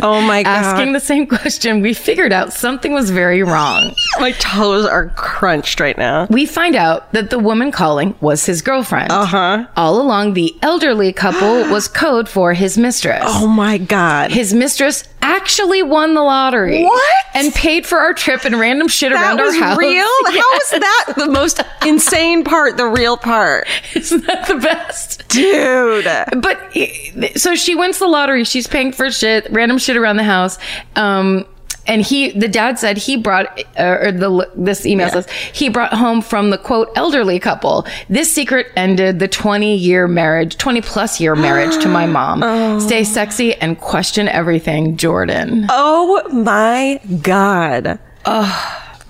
Oh 0.02 0.20
my 0.20 0.42
God. 0.44 0.50
asking 0.50 0.92
the 0.92 1.00
same 1.00 1.26
question, 1.26 1.80
we 1.80 1.94
figured 1.94 2.32
out 2.32 2.52
something 2.52 2.92
was 2.92 3.10
very 3.10 3.42
wrong. 3.42 3.94
my 4.20 4.32
toes 4.32 4.84
are 4.84 5.08
crunched 5.10 5.80
right 5.80 5.96
now. 5.96 6.26
We 6.28 6.44
find 6.46 6.76
out 6.76 7.12
that 7.12 7.30
the 7.30 7.38
woman 7.38 7.70
calling 7.72 8.14
was 8.20 8.44
his 8.44 8.60
girlfriend. 8.62 9.10
Uh 9.12 9.24
huh. 9.24 9.66
All 9.76 10.00
along, 10.00 10.34
the 10.34 10.54
elderly 10.62 11.12
couple 11.12 11.62
was 11.72 11.88
code 11.88 12.28
for 12.28 12.52
his 12.54 12.76
mistress. 12.76 13.22
Oh 13.26 13.46
my 13.46 13.78
God. 13.78 14.30
His 14.32 14.52
mistress 14.52 15.04
actually 15.24 15.82
won 15.84 16.14
the 16.14 16.22
lottery. 16.22 16.82
What? 16.84 17.14
And 17.34 17.54
paid 17.54 17.86
for 17.86 17.98
our 17.98 18.12
trip 18.12 18.44
and 18.44 18.58
random 18.58 18.88
shit 18.88 19.12
that 19.12 19.22
around 19.22 19.40
our 19.40 19.52
house. 19.54 19.78
real? 19.78 20.04
How 20.26 20.32
Yes. 20.32 20.72
is 20.72 20.80
that 20.80 21.12
the 21.16 21.28
most 21.28 21.60
insane 21.86 22.42
part? 22.44 22.76
The 22.76 22.86
real 22.86 23.16
part, 23.16 23.68
Isn't 23.94 24.26
that 24.26 24.46
the 24.48 24.56
best? 24.56 25.26
dude. 25.28 26.04
But 26.42 26.60
eh, 26.74 27.32
so 27.36 27.54
she 27.54 27.74
wins 27.74 27.98
the 27.98 28.06
lottery. 28.08 28.44
She's 28.44 28.66
paying 28.66 28.92
for 28.92 29.10
shit, 29.10 29.46
random 29.50 29.78
shit 29.78 29.91
around 29.96 30.16
the 30.16 30.24
house. 30.24 30.58
Um, 30.96 31.46
and 31.84 32.00
he, 32.00 32.30
the 32.30 32.46
dad 32.46 32.78
said 32.78 32.96
he 32.96 33.16
brought, 33.16 33.58
uh, 33.76 33.98
or 34.02 34.12
the 34.12 34.48
this 34.54 34.86
email 34.86 35.08
says 35.08 35.28
he 35.52 35.68
brought 35.68 35.92
home 35.92 36.22
from 36.22 36.50
the 36.50 36.58
quote 36.58 36.90
elderly 36.94 37.40
couple. 37.40 37.84
This 38.08 38.32
secret 38.32 38.68
ended 38.76 39.18
the 39.18 39.26
twenty 39.26 39.74
year 39.76 40.06
marriage, 40.06 40.56
twenty 40.58 40.80
plus 40.80 41.20
year 41.20 41.34
marriage 41.34 41.82
to 41.82 41.88
my 41.88 42.06
mom. 42.18 42.78
Stay 42.80 43.02
sexy 43.02 43.54
and 43.56 43.80
question 43.80 44.28
everything, 44.28 44.96
Jordan. 44.96 45.66
Oh 45.70 46.22
my 46.32 47.00
God. 47.20 47.98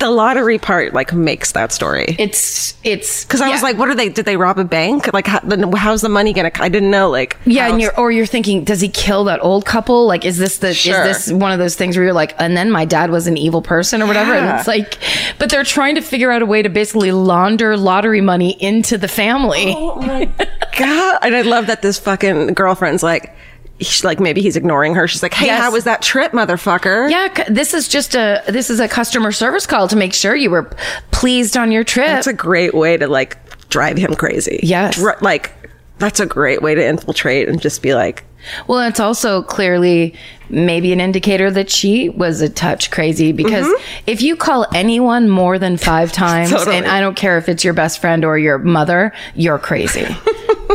The 0.02 0.10
lottery 0.10 0.58
part 0.58 0.92
like 0.94 1.12
makes 1.12 1.52
that 1.52 1.70
story. 1.70 2.16
It's 2.18 2.74
it's 2.82 3.24
Because 3.24 3.40
I 3.40 3.50
was 3.50 3.62
like, 3.62 3.78
what 3.78 3.88
are 3.88 3.94
they? 3.94 4.08
Did 4.08 4.24
they 4.24 4.36
rob 4.36 4.58
a 4.58 4.64
bank? 4.64 5.12
Like, 5.12 5.28
how, 5.28 5.38
then 5.40 5.70
how's 5.72 6.00
the 6.00 6.08
money 6.08 6.32
gonna? 6.32 6.50
I 6.56 6.68
didn't 6.68 6.90
know. 6.90 7.08
Like, 7.08 7.36
Yeah, 7.44 7.68
and 7.70 7.80
you're 7.80 7.96
or 7.96 8.10
you're 8.10 8.26
thinking, 8.26 8.64
does 8.64 8.80
he 8.80 8.88
kill 8.88 9.22
that 9.24 9.38
old 9.44 9.64
couple? 9.64 10.08
Like, 10.08 10.24
is 10.24 10.38
this 10.38 10.58
the 10.58 10.74
Sure. 10.74 11.04
is 11.04 11.28
this 11.28 11.32
one 11.32 11.52
of 11.52 11.60
those 11.60 11.76
things 11.76 11.96
where 11.96 12.04
you're 12.06 12.12
like, 12.14 12.34
and 12.40 12.56
then 12.56 12.72
my 12.72 12.84
dad 12.84 13.10
was 13.10 13.28
an 13.28 13.36
evil 13.36 13.62
person 13.62 14.02
or 14.02 14.06
whatever? 14.08 14.32
And 14.34 14.58
it's 14.58 14.66
like, 14.66 14.98
but 15.38 15.50
they're 15.50 15.62
trying 15.62 15.94
to 15.94 16.00
figure 16.00 16.32
out 16.32 16.42
a 16.42 16.46
way 16.46 16.62
to 16.62 16.68
basically 16.68 17.12
launder 17.12 17.76
lottery 17.76 18.20
money 18.20 18.50
into 18.60 18.98
the 18.98 19.06
family. 19.08 19.72
Oh 19.76 19.94
my 20.02 20.24
god! 20.78 21.18
And 21.22 21.36
I 21.36 21.42
love 21.42 21.68
that 21.68 21.80
this 21.80 22.00
fucking 22.00 22.54
girlfriend's 22.54 23.04
like, 23.04 23.32
she's 23.80 24.04
like 24.04 24.20
maybe 24.20 24.40
he's 24.40 24.56
ignoring 24.56 24.94
her. 24.94 25.08
She's 25.08 25.22
like, 25.22 25.34
hey, 25.34 25.46
Yes. 25.46 25.60
how 25.60 25.72
was 25.72 25.84
that 25.84 26.02
trip, 26.02 26.32
motherfucker? 26.32 27.10
Yeah, 27.10 27.44
this 27.48 27.74
is 27.74 27.88
just 27.88 28.14
a 28.14 28.42
this 28.48 28.70
is 28.70 28.80
a 28.80 28.88
customer 28.88 29.32
service 29.32 29.66
call 29.66 29.88
to 29.88 29.96
make 29.96 30.12
sure 30.14 30.34
you 30.36 30.50
were 30.50 30.70
pleased 31.10 31.56
on 31.56 31.72
your 31.72 31.84
trip. 31.84 32.06
That's 32.06 32.26
a 32.26 32.32
great 32.32 32.74
way 32.74 32.96
to 32.96 33.08
like 33.08 33.36
drive 33.68 33.96
him 33.96 34.14
crazy. 34.14 34.60
Yes. 34.62 34.96
Dr- 34.96 35.20
like 35.22 35.52
that's 35.98 36.20
a 36.20 36.26
great 36.26 36.62
way 36.62 36.74
to 36.74 36.84
infiltrate 36.86 37.48
and 37.48 37.60
just 37.60 37.80
be 37.82 37.94
like, 37.94 38.24
Well, 38.66 38.80
it's 38.80 38.98
also 39.00 39.42
clearly 39.42 40.14
maybe 40.50 40.92
an 40.92 41.00
indicator 41.00 41.50
that 41.50 41.70
she 41.70 42.08
was 42.10 42.40
a 42.40 42.48
touch 42.48 42.90
crazy 42.90 43.32
because 43.32 43.64
mm-hmm. 43.66 44.04
if 44.06 44.20
you 44.20 44.36
call 44.36 44.66
anyone 44.74 45.28
more 45.30 45.58
than 45.58 45.76
five 45.76 46.12
times, 46.24 46.50
Totally. 46.50 46.76
and 46.76 46.86
I 46.86 47.00
don't 47.00 47.14
care 47.16 47.38
if 47.38 47.48
it's 47.48 47.62
your 47.64 47.72
best 47.74 48.00
friend 48.00 48.24
or 48.24 48.36
your 48.38 48.58
mother, 48.58 49.12
you're 49.34 49.58
crazy. 49.58 50.06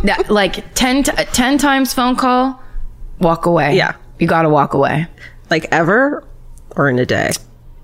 That- 0.03 0.29
like 0.29 0.75
10, 0.75 1.03
t- 1.03 1.11
10 1.11 1.57
times 1.57 1.91
phone 1.91 2.15
call, 2.15 2.61
walk 3.19 3.45
away. 3.45 3.75
Yeah. 3.75 3.95
You 4.19 4.27
got 4.27 4.43
to 4.43 4.49
walk 4.49 4.73
away. 4.73 5.07
Like 5.49 5.67
ever 5.71 6.23
or 6.75 6.89
in 6.89 6.99
a 6.99 7.05
day? 7.05 7.31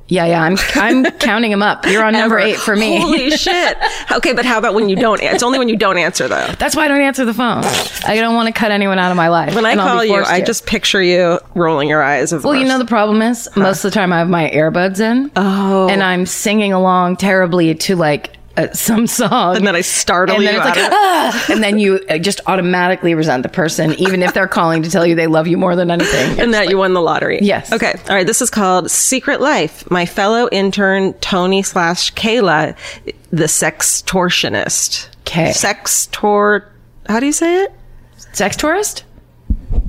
Yeah, 0.10 0.26
yeah. 0.26 0.44
I'm 0.44 0.58
I'm 0.76 1.06
counting 1.20 1.50
them 1.50 1.64
up. 1.64 1.86
You're 1.86 2.04
on 2.04 2.14
number 2.14 2.38
eight 2.38 2.58
for 2.58 2.76
me. 2.76 3.00
Holy 3.00 3.32
shit. 3.38 3.78
Okay, 4.12 4.34
but 4.34 4.46
how 4.46 4.58
about 4.60 4.74
when 4.74 4.90
you 4.90 4.96
don't? 4.96 5.22
It's 5.22 5.42
only 5.42 5.60
when 5.60 5.70
you 5.70 5.78
don't 5.78 5.98
answer 5.98 6.28
though. 6.28 6.48
That's 6.60 6.76
why 6.76 6.86
I 6.86 6.88
don't 6.90 7.02
answer 7.02 7.24
the 7.26 7.34
phone. 7.34 7.64
I 8.06 8.18
don't 8.18 8.36
want 8.36 8.54
to 8.54 8.54
cut 8.54 8.72
anyone 8.72 9.00
out 9.00 9.12
of 9.12 9.18
my 9.18 9.30
life. 9.30 9.56
When 9.56 9.66
I 9.66 9.76
call 9.76 10.04
you, 10.04 10.16
forced 10.16 10.30
I 10.32 10.42
just 10.42 10.66
picture 10.66 11.02
you 11.02 11.40
rolling 11.56 11.88
your 11.88 12.04
eyes. 12.04 12.34
Of 12.34 12.44
Well, 12.44 12.56
you 12.56 12.66
know 12.66 12.78
the 12.78 12.86
problem 12.86 13.22
is 13.22 13.50
most 13.56 13.84
of 13.86 13.92
the 13.92 13.96
time 13.96 14.12
I 14.12 14.20
have 14.20 14.30
my 14.30 14.50
earbuds 14.50 15.00
in. 15.00 15.32
Oh. 15.36 15.88
And 15.88 16.04
I'm 16.04 16.26
singing 16.26 16.74
along 16.74 17.18
terribly 17.18 17.74
to 17.74 17.96
like 17.96 18.36
uh, 18.56 18.72
some 18.74 19.08
song. 19.08 19.56
and 19.58 19.66
then 19.68 19.76
I 19.76 19.82
startle 19.82 20.36
and 20.36 20.44
you 20.44 20.50
then 20.50 20.56
it's 20.58 20.66
out 20.66 20.76
like, 20.76 20.86
of 20.86 20.92
it. 20.92 20.94
ah! 20.94 21.46
and 21.52 21.64
then 21.64 21.80
you 21.80 22.00
uh, 22.10 22.18
just 22.18 22.42
automatically 22.46 23.16
resent 23.16 23.44
the 23.44 23.50
person, 23.50 23.94
even 23.96 24.22
if 24.24 24.34
they're 24.34 24.48
calling 24.48 24.84
to 24.84 24.90
tell 24.90 25.06
you 25.06 25.16
they 25.16 25.28
love 25.28 25.48
you 25.48 25.58
more 25.58 25.76
than 25.76 25.90
anything. 25.92 26.40
and 26.40 26.54
that 26.54 26.70
you 26.70 26.78
won 26.78 26.94
the 26.94 27.02
lottery. 27.02 27.40
Yes. 27.42 27.72
Okay. 27.72 27.94
All 28.10 28.16
right. 28.16 28.28
This 28.28 28.42
is 28.42 28.50
called 28.50 28.92
Secret 28.92 29.42
Life. 29.42 29.90
My 29.90 30.06
fellow 30.06 30.48
intern 30.52 31.14
Tony 31.16 31.64
slash 31.64 32.14
Kayla, 32.14 32.76
the 33.32 33.48
sex 33.48 34.02
sextortionist. 34.04 35.10
Okay. 35.22 35.52
Sex 35.52 36.08
Sextor. 36.12 36.70
How 37.08 37.20
do 37.20 37.26
you 37.26 37.32
say 37.32 37.64
it? 37.64 37.74
Sex 38.34 38.56
tourist? 38.56 39.04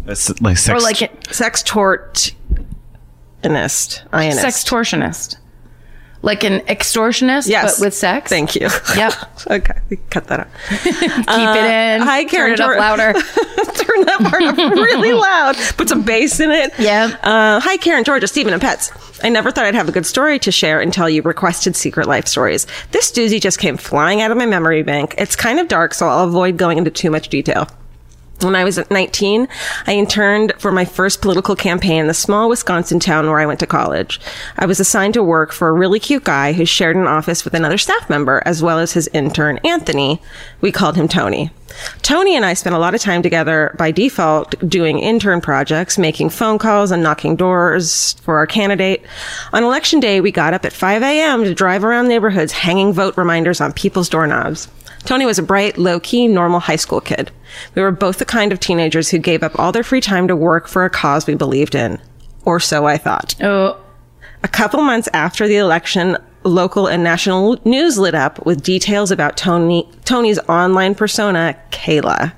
It's 0.07 0.41
like 0.41 0.57
sex. 0.59 0.71
Or 0.71 0.81
like 0.83 1.03
a 1.03 1.09
Sextortionist. 1.29 2.35
Ionist. 4.13 4.45
sextortionist? 4.45 5.37
Like 6.25 6.43
an 6.43 6.61
extortionist, 6.61 7.49
Yes. 7.49 7.79
but 7.79 7.85
with 7.85 7.95
sex? 7.95 8.31
Thank 8.31 8.55
you. 8.55 8.69
Yep. 8.97 9.13
okay. 9.51 9.79
we 9.91 9.97
Cut 10.09 10.27
that 10.29 10.41
out. 10.41 10.49
Keep 10.83 11.03
it 11.03 11.65
in. 11.71 12.01
Hi, 12.01 12.25
Karen. 12.25 12.57
Turn 12.57 12.71
it 12.71 12.79
up 12.79 12.79
louder. 12.79 13.13
Turn 13.75 14.01
that 14.07 14.19
part 14.31 14.43
up 14.43 14.57
really 14.57 15.13
loud. 15.13 15.55
Put 15.77 15.91
some 15.91 16.03
bass 16.03 16.41
in 16.41 16.51
it. 16.51 16.73
Yeah. 16.79 17.15
Uh, 17.23 17.61
hi, 17.61 17.77
Karen, 17.77 18.05
Georgia, 18.05 18.27
Stephen, 18.27 18.55
and 18.55 18.63
Pets. 18.63 18.91
I 19.23 19.29
never 19.29 19.51
thought 19.51 19.67
I'd 19.67 19.75
have 19.75 19.89
a 19.89 19.93
good 19.93 20.07
story 20.07 20.39
to 20.39 20.51
share 20.51 20.81
until 20.81 21.11
you 21.11 21.21
requested 21.21 21.77
secret 21.77 22.09
life 22.09 22.27
stories. 22.27 22.67
This 22.93 23.13
doozy 23.13 23.39
just 23.41 23.59
came 23.59 23.77
flying 23.77 24.23
out 24.23 24.31
of 24.31 24.39
my 24.39 24.47
memory 24.47 24.83
bank. 24.83 25.15
It's 25.19 25.37
kind 25.37 25.61
of 25.61 25.69
dark, 25.69 25.93
so 25.93 26.09
I'll 26.09 26.25
avoid 26.25 26.57
going 26.57 26.79
into 26.79 26.91
too 26.91 27.11
much 27.11 27.29
detail. 27.29 27.69
When 28.41 28.57
I 28.57 28.65
was 28.65 28.79
at 28.79 28.91
19, 28.91 29.49
I 29.87 29.95
interned 29.95 30.53
for 30.59 30.71
my 30.71 30.85
first 30.85 31.23
political 31.23 31.57
campaign 31.57 32.01
in 32.01 32.09
the 32.09 32.15
small 32.15 32.49
Wisconsin 32.49 33.01
town 33.01 33.27
where 33.27 33.41
I 33.41 33.47
went 33.47 33.61
to 33.61 33.67
college. 33.67 34.21
I 34.59 34.67
was 34.67 34.81
assigned 34.81 35.15
to 35.15 35.23
work 35.23 35.53
for 35.53 35.69
a 35.69 35.73
really 35.73 35.99
cute 35.99 36.25
guy 36.25 36.53
who 36.53 36.67
shared 36.67 36.97
an 36.97 37.07
office 37.07 37.45
with 37.45 37.55
another 37.55 37.79
staff 37.79 38.11
member, 38.11 38.43
as 38.45 38.63
well 38.63 38.79
as 38.79 38.93
his 38.93 39.09
intern, 39.15 39.59
Anthony. 39.65 40.21
We 40.61 40.73
called 40.73 40.97
him 40.97 41.09
Tony. 41.09 41.51
Tony 42.03 42.37
and 42.37 42.45
I 42.45 42.55
spent 42.55 42.77
a 42.77 42.79
lot 42.79 42.95
of 42.95 43.01
time 43.01 43.23
together 43.23 43.75
by 43.79 43.91
default 43.91 44.55
doing 44.69 44.99
intern 44.99 45.41
projects, 45.41 45.97
making 45.97 46.31
phone 46.31 46.59
calls 46.59 46.91
and 46.91 47.03
knocking 47.03 47.37
doors 47.37 48.15
for 48.23 48.37
our 48.37 48.47
candidate. 48.47 49.03
On 49.53 49.65
election 49.65 50.01
day, 50.01 50.21
we 50.21 50.31
got 50.31 50.55
up 50.55 50.65
at 50.65 50.73
5 50.73 51.03
a.m. 51.03 51.45
to 51.45 51.55
drive 51.55 51.83
around 51.83 52.09
neighborhoods 52.09 52.53
hanging 52.53 52.93
vote 52.93 53.17
reminders 53.17 53.61
on 53.61 53.73
people's 53.73 54.09
doorknobs. 54.09 54.69
Tony 55.05 55.27
was 55.27 55.39
a 55.39 55.43
bright, 55.43 55.77
low 55.79 56.01
key, 56.01 56.27
normal 56.27 56.61
high 56.61 56.77
school 56.77 57.01
kid. 57.01 57.31
We 57.75 57.83
were 57.83 57.91
both 57.91 58.19
the 58.19 58.25
kind 58.25 58.53
of 58.53 58.61
teenagers 58.61 59.11
who 59.11 59.19
gave 59.19 59.43
up 59.43 59.59
all 59.59 59.73
their 59.73 59.83
free 59.85 60.01
time 60.01 60.29
to 60.29 60.37
work 60.37 60.67
for 60.67 60.85
a 60.85 60.91
cause 60.91 61.27
we 61.27 61.35
believed 61.35 61.75
in. 61.75 62.01
Or 62.45 62.61
so 62.61 62.87
I 62.87 62.97
thought. 62.97 63.35
Oh, 63.43 63.79
A 64.43 64.49
couple 64.49 64.83
months 64.83 65.09
after 65.13 65.47
the 65.47 65.57
election, 65.57 66.17
local 66.43 66.87
and 66.87 67.03
national 67.03 67.59
news 67.65 67.99
lit 67.99 68.15
up 68.15 68.45
with 68.45 68.63
details 68.63 69.11
about 69.11 69.37
Tony, 69.37 69.89
Tony's 70.05 70.39
online 70.41 70.95
persona, 70.95 71.57
Kayla. 71.71 72.33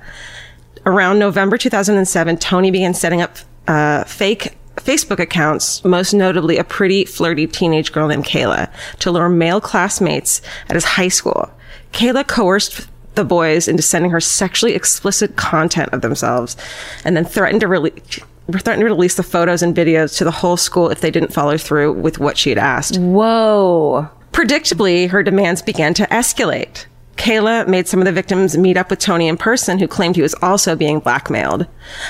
Around 0.85 1.19
November 1.19 1.59
2007, 1.59 2.37
Tony 2.37 2.71
began 2.71 2.95
setting 2.95 3.21
up 3.21 3.37
uh, 3.67 4.05
fake 4.05 4.57
Facebook 4.77 5.19
accounts, 5.19 5.85
most 5.85 6.13
notably 6.13 6.59
a 6.59 6.65
pretty 6.65 7.05
flirty 7.05 7.47
teenage 7.47 7.91
girl 7.93 8.07
named 8.07 8.25
Kayla, 8.25 8.71
to 9.01 9.11
lure 9.11 9.29
male 9.29 9.61
classmates 9.61 10.41
at 10.69 10.75
his 10.75 10.85
high 10.85 11.09
school. 11.09 11.51
Kayla 11.93 12.27
coerced 12.27 12.89
the 13.15 13.25
boys 13.25 13.67
into 13.67 13.83
sending 13.83 14.11
her 14.11 14.21
sexually 14.21 14.75
explicit 14.75 15.37
content 15.37 15.91
of 15.93 16.03
themselves 16.03 16.57
and 17.05 17.17
then 17.17 17.25
threatened 17.25 17.61
to 17.63 17.69
release 17.69 18.21
threatened 18.51 18.81
to 18.81 18.85
release 18.85 19.17
the 19.17 19.23
photos 19.23 19.63
and 19.63 19.75
videos 19.75 20.17
to 20.17 20.25
the 20.25 20.31
whole 20.31 20.57
school 20.57 20.89
if 20.91 21.01
they 21.01 21.11
didn't 21.11 21.33
follow 21.33 21.57
through 21.57 21.93
with 21.93 22.19
what 22.19 22.39
she 22.39 22.51
had 22.51 22.59
asked. 22.59 22.97
whoa. 22.99 24.09
Predictably, 24.33 25.09
her 25.09 25.23
demands 25.23 25.63
began 25.63 25.95
to 25.95 26.07
escalate. 26.09 26.87
Kayla 27.17 27.67
made 27.67 27.89
some 27.89 28.01
of 28.01 28.05
the 28.05 28.13
victims 28.13 28.57
meet 28.57 28.77
up 28.77 28.91
with 28.91 28.99
Tony 28.99 29.29
in 29.29 29.37
person, 29.37 29.79
who 29.79 29.89
claimed 29.89 30.15
he 30.15 30.23
was 30.23 30.35
also 30.43 30.77
being 30.77 31.01
blackmailed. 31.01 31.67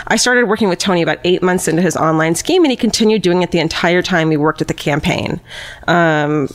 I 0.08 0.16
started 0.16 0.46
working 0.46 0.68
with 0.68 0.80
Tony 0.80 1.02
about 1.02 1.20
eight 1.24 1.42
months 1.42 1.68
into 1.68 1.82
his 1.82 1.96
online 1.96 2.34
scheme, 2.34 2.64
and 2.64 2.70
he 2.72 2.76
continued 2.76 3.22
doing 3.22 3.42
it 3.42 3.52
the 3.52 3.60
entire 3.60 4.02
time 4.02 4.28
we 4.28 4.36
worked 4.36 4.60
at 4.60 4.68
the 4.68 4.74
campaign. 4.74 5.40
Um. 5.86 6.48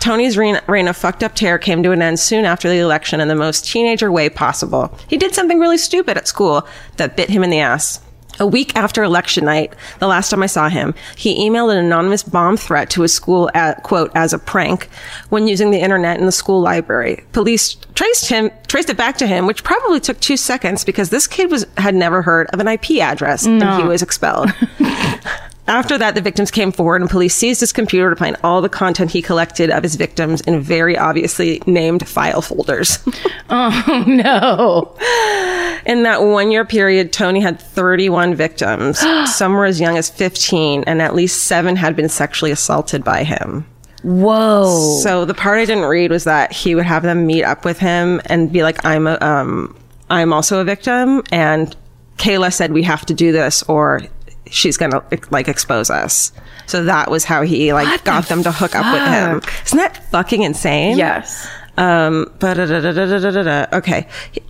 Tony's 0.00 0.36
reign, 0.36 0.60
reign 0.66 0.88
of 0.88 0.96
fucked 0.96 1.22
up 1.22 1.34
terror 1.34 1.58
came 1.58 1.82
to 1.82 1.92
an 1.92 2.02
end 2.02 2.18
soon 2.18 2.44
after 2.44 2.68
the 2.68 2.78
election 2.78 3.20
in 3.20 3.28
the 3.28 3.34
most 3.34 3.66
teenager 3.66 4.10
way 4.10 4.28
possible. 4.28 4.96
He 5.08 5.16
did 5.16 5.34
something 5.34 5.58
really 5.58 5.78
stupid 5.78 6.16
at 6.16 6.28
school 6.28 6.66
that 6.96 7.16
bit 7.16 7.30
him 7.30 7.42
in 7.42 7.50
the 7.50 7.60
ass. 7.60 8.00
A 8.38 8.46
week 8.46 8.76
after 8.76 9.02
election 9.02 9.46
night, 9.46 9.72
the 9.98 10.06
last 10.06 10.28
time 10.28 10.42
I 10.42 10.46
saw 10.46 10.68
him, 10.68 10.94
he 11.16 11.48
emailed 11.48 11.72
an 11.72 11.78
anonymous 11.78 12.22
bomb 12.22 12.58
threat 12.58 12.90
to 12.90 13.02
his 13.02 13.14
school 13.14 13.50
at, 13.54 13.82
quote, 13.82 14.12
as 14.14 14.34
a 14.34 14.38
prank 14.38 14.90
when 15.30 15.48
using 15.48 15.70
the 15.70 15.80
internet 15.80 16.20
in 16.20 16.26
the 16.26 16.32
school 16.32 16.60
library. 16.60 17.24
Police 17.32 17.76
traced 17.94 18.28
him, 18.28 18.50
traced 18.66 18.90
it 18.90 18.96
back 18.98 19.16
to 19.18 19.26
him, 19.26 19.46
which 19.46 19.64
probably 19.64 20.00
took 20.00 20.20
two 20.20 20.36
seconds 20.36 20.84
because 20.84 21.08
this 21.08 21.26
kid 21.26 21.50
was, 21.50 21.66
had 21.78 21.94
never 21.94 22.20
heard 22.20 22.48
of 22.48 22.60
an 22.60 22.68
IP 22.68 22.98
address 23.00 23.46
and 23.46 23.62
he 23.80 23.88
was 23.88 24.02
expelled. 24.02 24.52
After 25.68 25.98
that, 25.98 26.14
the 26.14 26.20
victims 26.20 26.50
came 26.50 26.70
forward 26.70 27.00
and 27.00 27.10
police 27.10 27.34
seized 27.34 27.60
his 27.60 27.72
computer 27.72 28.10
to 28.10 28.16
find 28.16 28.36
all 28.44 28.62
the 28.62 28.68
content 28.68 29.10
he 29.10 29.20
collected 29.20 29.70
of 29.70 29.82
his 29.82 29.96
victims 29.96 30.40
in 30.42 30.60
very 30.60 30.96
obviously 30.96 31.60
named 31.66 32.06
file 32.08 32.42
folders. 32.42 32.98
Oh, 33.48 34.04
no. 34.08 34.96
In 35.86 36.02
that 36.02 36.20
one 36.20 36.50
year 36.50 36.64
period, 36.64 37.12
Tony 37.12 37.38
had 37.38 37.60
31 37.60 38.34
victims. 38.34 38.98
Some 39.32 39.52
were 39.52 39.66
as 39.66 39.80
young 39.80 39.96
as 39.96 40.10
15, 40.10 40.82
and 40.84 41.00
at 41.00 41.14
least 41.14 41.44
seven 41.44 41.76
had 41.76 41.94
been 41.94 42.08
sexually 42.08 42.50
assaulted 42.50 43.04
by 43.04 43.22
him. 43.22 43.64
Whoa. 44.02 44.98
So 45.00 45.24
the 45.24 45.32
part 45.32 45.58
I 45.58 45.64
didn't 45.64 45.84
read 45.84 46.10
was 46.10 46.24
that 46.24 46.52
he 46.52 46.74
would 46.74 46.86
have 46.86 47.04
them 47.04 47.24
meet 47.24 47.44
up 47.44 47.64
with 47.64 47.78
him 47.78 48.20
and 48.26 48.52
be 48.52 48.64
like, 48.64 48.84
"I'm 48.84 49.06
a, 49.06 49.16
um, 49.20 49.76
I'm 50.10 50.32
also 50.32 50.60
a 50.60 50.64
victim," 50.64 51.22
and 51.30 51.74
Kayla 52.18 52.52
said 52.52 52.72
we 52.72 52.82
have 52.82 53.06
to 53.06 53.14
do 53.14 53.30
this 53.30 53.62
or 53.64 54.02
she's 54.50 54.76
gonna 54.76 55.02
like 55.30 55.48
expose 55.48 55.90
us. 55.90 56.32
So 56.66 56.84
that 56.84 57.10
was 57.10 57.24
how 57.24 57.42
he 57.42 57.72
like 57.72 57.86
What 57.86 58.04
got 58.04 58.22
the 58.24 58.28
them 58.34 58.42
to 58.44 58.52
hook 58.52 58.74
up 58.74 58.92
with 58.92 59.02
him. 59.08 59.52
Isn't 59.66 59.78
that 59.78 60.04
fucking 60.10 60.42
insane? 60.42 60.96
yes. 60.98 61.48
Um, 61.76 62.30
okay. 62.42 64.06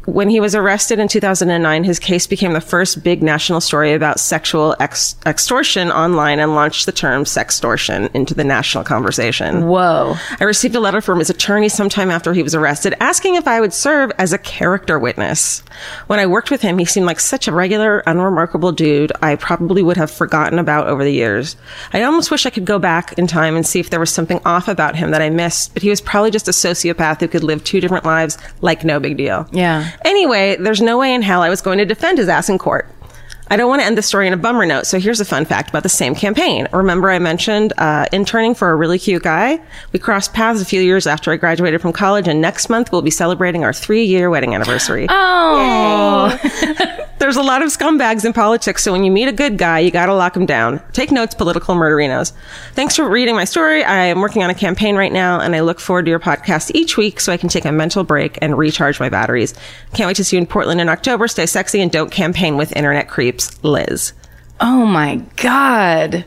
When 0.06 0.30
he 0.30 0.38
was 0.38 0.54
arrested 0.54 0.98
in 0.98 1.08
2009, 1.08 1.84
his 1.84 1.98
case 1.98 2.26
became 2.26 2.52
the 2.52 2.60
first 2.60 3.02
big 3.02 3.22
national 3.22 3.60
story 3.60 3.92
about 3.92 4.20
sexual 4.20 4.76
ex- 4.78 5.16
extortion 5.26 5.90
online 5.90 6.38
and 6.38 6.54
launched 6.54 6.86
the 6.86 6.92
term 6.92 7.24
sextortion 7.24 8.14
into 8.14 8.32
the 8.34 8.44
national 8.44 8.84
conversation. 8.84 9.66
Whoa. 9.66 10.14
I 10.38 10.44
received 10.44 10.76
a 10.76 10.80
letter 10.80 11.00
from 11.00 11.18
his 11.18 11.30
attorney 11.30 11.68
sometime 11.68 12.10
after 12.10 12.32
he 12.32 12.42
was 12.42 12.54
arrested 12.54 12.94
asking 13.00 13.34
if 13.34 13.48
I 13.48 13.60
would 13.60 13.72
serve 13.72 14.12
as 14.18 14.32
a 14.32 14.38
character 14.38 14.98
witness. 14.98 15.62
When 16.06 16.18
I 16.18 16.26
worked 16.26 16.50
with 16.50 16.62
him, 16.62 16.78
he 16.78 16.84
seemed 16.84 17.06
like 17.06 17.20
such 17.20 17.48
a 17.48 17.52
regular, 17.52 18.00
unremarkable 18.06 18.72
dude 18.72 19.12
I 19.22 19.36
probably 19.36 19.82
would 19.82 19.96
have 19.96 20.10
forgotten 20.10 20.58
about 20.58 20.86
over 20.86 21.02
the 21.02 21.12
years. 21.12 21.56
I 21.92 22.02
almost 22.02 22.30
wish 22.30 22.46
I 22.46 22.50
could 22.50 22.64
go 22.64 22.78
back 22.78 23.18
in 23.18 23.26
time 23.26 23.56
and 23.56 23.66
see 23.66 23.80
if 23.80 23.90
there 23.90 24.00
was 24.00 24.12
something 24.12 24.40
off 24.44 24.68
about 24.68 24.96
him 24.96 25.10
that 25.10 25.22
I 25.22 25.30
missed, 25.30 25.74
but 25.74 25.82
he 25.82 25.90
was 25.90 26.00
probably 26.00 26.30
just 26.30 26.48
a 26.48 26.52
sociopath 26.52 27.15
who 27.20 27.28
could 27.28 27.44
live 27.44 27.64
two 27.64 27.80
different 27.80 28.04
lives 28.04 28.38
like 28.60 28.84
no 28.84 29.00
big 29.00 29.16
deal. 29.16 29.48
Yeah. 29.52 29.90
Anyway, 30.04 30.56
there's 30.56 30.80
no 30.80 30.98
way 30.98 31.14
in 31.14 31.22
hell 31.22 31.42
I 31.42 31.48
was 31.48 31.60
going 31.60 31.78
to 31.78 31.84
defend 31.84 32.18
his 32.18 32.28
ass 32.28 32.48
in 32.48 32.58
court. 32.58 32.88
I 33.48 33.56
don't 33.56 33.68
want 33.68 33.80
to 33.80 33.86
end 33.86 33.96
the 33.96 34.02
story 34.02 34.26
on 34.26 34.32
a 34.32 34.36
bummer 34.36 34.66
note, 34.66 34.86
so 34.86 34.98
here's 34.98 35.20
a 35.20 35.24
fun 35.24 35.44
fact 35.44 35.68
about 35.68 35.84
the 35.84 35.88
same 35.88 36.16
campaign. 36.16 36.66
Remember, 36.72 37.10
I 37.10 37.20
mentioned 37.20 37.72
uh, 37.78 38.06
interning 38.12 38.56
for 38.56 38.70
a 38.70 38.74
really 38.74 38.98
cute 38.98 39.22
guy? 39.22 39.60
We 39.92 40.00
crossed 40.00 40.34
paths 40.34 40.60
a 40.60 40.64
few 40.64 40.80
years 40.80 41.06
after 41.06 41.30
I 41.30 41.36
graduated 41.36 41.80
from 41.80 41.92
college, 41.92 42.26
and 42.26 42.40
next 42.40 42.68
month 42.68 42.90
we'll 42.90 43.02
be 43.02 43.10
celebrating 43.10 43.62
our 43.62 43.72
three 43.72 44.04
year 44.04 44.30
wedding 44.30 44.54
anniversary. 44.54 45.06
Oh. 45.08 46.36
There's 47.18 47.36
a 47.36 47.42
lot 47.42 47.62
of 47.62 47.68
scumbags 47.68 48.26
in 48.26 48.34
politics, 48.34 48.84
so 48.84 48.92
when 48.92 49.02
you 49.02 49.10
meet 49.10 49.26
a 49.26 49.32
good 49.32 49.56
guy, 49.56 49.78
you 49.78 49.90
gotta 49.90 50.14
lock 50.14 50.36
him 50.36 50.44
down. 50.44 50.82
Take 50.92 51.10
notes, 51.10 51.34
political 51.34 51.74
murderinos. 51.74 52.32
Thanks 52.74 52.94
for 52.94 53.08
reading 53.08 53.34
my 53.34 53.44
story. 53.44 53.82
I 53.82 54.04
am 54.04 54.20
working 54.20 54.42
on 54.42 54.50
a 54.50 54.54
campaign 54.54 54.96
right 54.96 55.12
now, 55.12 55.40
and 55.40 55.56
I 55.56 55.60
look 55.60 55.80
forward 55.80 56.04
to 56.04 56.10
your 56.10 56.20
podcast 56.20 56.72
each 56.74 56.98
week 56.98 57.18
so 57.18 57.32
I 57.32 57.38
can 57.38 57.48
take 57.48 57.64
a 57.64 57.72
mental 57.72 58.04
break 58.04 58.38
and 58.42 58.58
recharge 58.58 59.00
my 59.00 59.08
batteries. 59.08 59.54
Can't 59.94 60.08
wait 60.08 60.16
to 60.16 60.24
see 60.24 60.36
you 60.36 60.42
in 60.42 60.46
Portland 60.46 60.80
in 60.80 60.90
October. 60.90 61.26
Stay 61.26 61.46
sexy 61.46 61.80
and 61.80 61.90
don't 61.90 62.10
campaign 62.10 62.58
with 62.58 62.76
internet 62.76 63.08
creeps. 63.08 63.62
Liz. 63.64 64.12
Oh 64.60 64.84
my 64.84 65.22
God. 65.36 66.24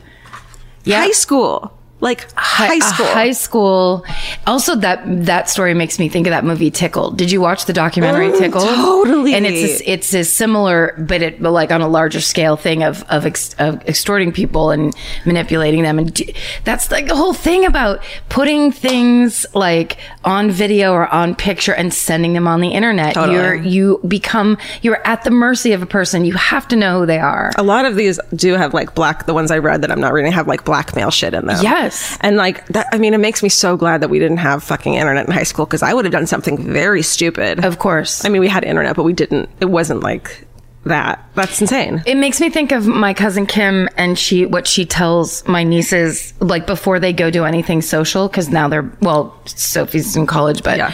Yeah. 0.82 1.02
High 1.02 1.12
school. 1.12 1.72
Like 2.00 2.26
high 2.34 2.76
a 2.76 2.80
school. 2.80 3.06
high 3.06 3.32
school. 3.32 4.04
Also, 4.46 4.74
that 4.76 5.02
that 5.26 5.50
story 5.50 5.74
makes 5.74 5.98
me 5.98 6.08
think 6.08 6.26
of 6.26 6.30
that 6.30 6.44
movie 6.44 6.70
Tickled. 6.70 7.18
Did 7.18 7.30
you 7.30 7.40
watch 7.40 7.66
the 7.66 7.72
documentary 7.74 8.28
Mm, 8.30 8.38
Tickled? 8.38 8.64
totally. 8.64 9.34
And 9.34 9.44
it's 9.46 9.80
a, 9.82 9.90
it's 9.90 10.14
a 10.14 10.24
similar, 10.24 10.94
but 10.98 11.20
it 11.20 11.42
but 11.42 11.50
like 11.52 11.70
on 11.70 11.82
a 11.82 11.88
larger 11.88 12.20
scale 12.22 12.56
thing 12.56 12.82
of 12.82 13.02
of, 13.10 13.26
ex, 13.26 13.54
of 13.58 13.86
extorting 13.86 14.32
people 14.32 14.70
and 14.70 14.94
manipulating 15.26 15.82
them. 15.82 15.98
And 15.98 16.12
d- 16.14 16.34
that's 16.64 16.90
like 16.90 17.06
the 17.06 17.16
whole 17.16 17.34
thing 17.34 17.66
about 17.66 18.02
putting 18.30 18.72
things 18.72 19.44
like 19.54 19.98
on 20.24 20.50
video 20.50 20.92
or 20.92 21.06
on 21.08 21.34
picture 21.34 21.74
and 21.74 21.92
sending 21.92 22.32
them 22.32 22.48
on 22.48 22.60
the 22.60 22.68
internet. 22.68 23.14
Totally. 23.14 23.36
You're 23.36 23.54
you 23.56 24.00
become 24.08 24.56
you're 24.82 25.06
at 25.06 25.22
the 25.24 25.30
mercy 25.30 25.72
of 25.72 25.82
a 25.82 25.86
person. 25.86 26.24
You 26.24 26.34
have 26.34 26.66
to 26.68 26.76
know 26.76 27.00
who 27.00 27.06
they 27.06 27.18
are. 27.18 27.50
a 27.58 27.62
lot 27.62 27.84
of 27.84 27.94
these 27.96 28.18
do 28.34 28.54
have 28.54 28.72
like 28.72 28.94
black, 28.94 29.26
the 29.26 29.34
ones 29.34 29.50
I 29.50 29.58
read 29.58 29.82
that 29.82 29.90
I'm 29.92 30.00
not 30.00 30.12
reading 30.14 30.32
have 30.32 30.48
like 30.48 30.64
blackmail 30.64 31.10
shit 31.10 31.34
in 31.34 31.46
them. 31.46 31.58
Yes. 31.62 31.89
And 32.20 32.36
like 32.36 32.66
that, 32.68 32.86
I 32.92 32.98
mean, 32.98 33.14
it 33.14 33.18
makes 33.18 33.42
me 33.42 33.48
so 33.48 33.76
glad 33.76 34.00
that 34.02 34.10
we 34.10 34.18
didn't 34.18 34.38
have 34.38 34.62
fucking 34.62 34.94
internet 34.94 35.26
in 35.26 35.32
high 35.32 35.44
school 35.44 35.66
because 35.66 35.82
I 35.82 35.94
would 35.94 36.04
have 36.04 36.12
done 36.12 36.26
something 36.26 36.58
very 36.58 37.02
stupid. 37.02 37.64
Of 37.64 37.78
course. 37.78 38.24
I 38.24 38.28
mean, 38.28 38.40
we 38.40 38.48
had 38.48 38.64
internet, 38.64 38.96
but 38.96 39.04
we 39.04 39.12
didn't, 39.12 39.48
it 39.60 39.66
wasn't 39.66 40.02
like 40.02 40.46
that. 40.84 41.24
That's 41.34 41.60
insane. 41.60 42.02
It 42.06 42.16
makes 42.16 42.40
me 42.40 42.50
think 42.50 42.72
of 42.72 42.86
my 42.86 43.14
cousin 43.14 43.46
Kim 43.46 43.88
and 43.96 44.18
she 44.18 44.46
what 44.46 44.66
she 44.66 44.84
tells 44.84 45.46
my 45.46 45.62
nieces 45.62 46.34
like 46.40 46.66
before 46.66 46.98
they 46.98 47.12
go 47.12 47.30
do 47.30 47.44
anything 47.44 47.82
social 47.82 48.26
because 48.28 48.48
now 48.48 48.68
they're 48.68 48.90
well 49.00 49.36
Sophie's 49.46 50.16
in 50.16 50.26
college 50.26 50.62
but 50.64 50.78
Yeah. 50.78 50.92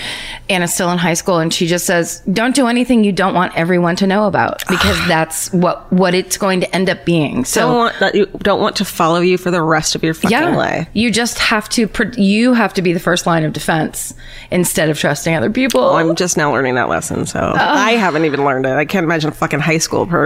Anna's 0.50 0.74
still 0.74 0.90
in 0.90 0.98
high 0.98 1.14
school 1.14 1.38
and 1.38 1.52
she 1.52 1.66
just 1.66 1.86
says 1.86 2.20
don't 2.32 2.54
do 2.54 2.66
anything 2.66 3.02
you 3.02 3.12
don't 3.12 3.34
want 3.34 3.56
everyone 3.56 3.96
to 3.96 4.06
know 4.06 4.26
about 4.26 4.62
because 4.68 4.98
that's 5.08 5.50
what 5.52 5.90
what 5.90 6.14
it's 6.14 6.36
going 6.36 6.60
to 6.60 6.76
end 6.76 6.90
up 6.90 7.04
being. 7.06 7.44
So 7.46 7.62
don't 7.62 7.76
want 7.76 7.98
that 8.00 8.14
you 8.14 8.26
don't 8.38 8.60
want 8.60 8.76
to 8.76 8.84
follow 8.84 9.20
you 9.20 9.38
for 9.38 9.50
the 9.50 9.62
rest 9.62 9.94
of 9.94 10.02
your 10.02 10.14
fucking 10.14 10.30
yeah, 10.30 10.54
life. 10.54 10.88
you 10.92 11.10
just 11.10 11.38
have 11.38 11.68
to 11.70 11.88
you 12.18 12.52
have 12.52 12.74
to 12.74 12.82
be 12.82 12.92
the 12.92 13.00
first 13.00 13.26
line 13.26 13.44
of 13.44 13.54
defense 13.54 14.12
instead 14.50 14.90
of 14.90 14.98
trusting 14.98 15.34
other 15.34 15.50
people. 15.50 15.90
I'm 15.92 16.14
just 16.14 16.36
now 16.36 16.52
learning 16.52 16.74
that 16.74 16.90
lesson, 16.90 17.24
so 17.24 17.54
I 17.56 17.92
haven't 17.92 18.26
even 18.26 18.44
learned 18.44 18.66
it. 18.66 18.72
I 18.72 18.84
can't 18.84 19.04
imagine 19.04 19.30
a 19.30 19.34
fucking 19.34 19.60
high 19.60 19.78
school 19.78 20.06
person. 20.06 20.25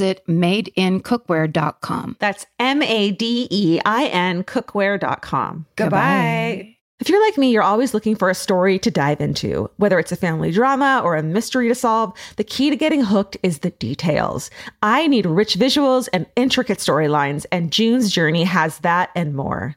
madeincookware.com. 0.00 2.16
That's 2.18 2.46
M 2.58 2.82
A 2.82 3.10
D 3.12 3.46
E 3.50 3.80
I 3.84 4.06
N 4.06 4.44
cookware.com. 4.44 5.66
Goodbye. 5.76 6.76
If 7.00 7.08
you're 7.08 7.24
like 7.24 7.38
me, 7.38 7.50
you're 7.50 7.62
always 7.62 7.94
looking 7.94 8.14
for 8.14 8.28
a 8.28 8.34
story 8.34 8.78
to 8.80 8.90
dive 8.90 9.22
into. 9.22 9.70
Whether 9.78 9.98
it's 9.98 10.12
a 10.12 10.16
family 10.16 10.50
drama 10.50 11.00
or 11.02 11.16
a 11.16 11.22
mystery 11.22 11.66
to 11.68 11.74
solve, 11.74 12.12
the 12.36 12.44
key 12.44 12.68
to 12.68 12.76
getting 12.76 13.02
hooked 13.02 13.38
is 13.42 13.60
the 13.60 13.70
details. 13.70 14.50
I 14.82 15.06
need 15.06 15.24
rich 15.24 15.54
visuals 15.54 16.10
and 16.12 16.26
intricate 16.36 16.76
storylines, 16.76 17.46
and 17.50 17.72
June's 17.72 18.12
Journey 18.12 18.44
has 18.44 18.80
that 18.80 19.08
and 19.14 19.34
more. 19.34 19.76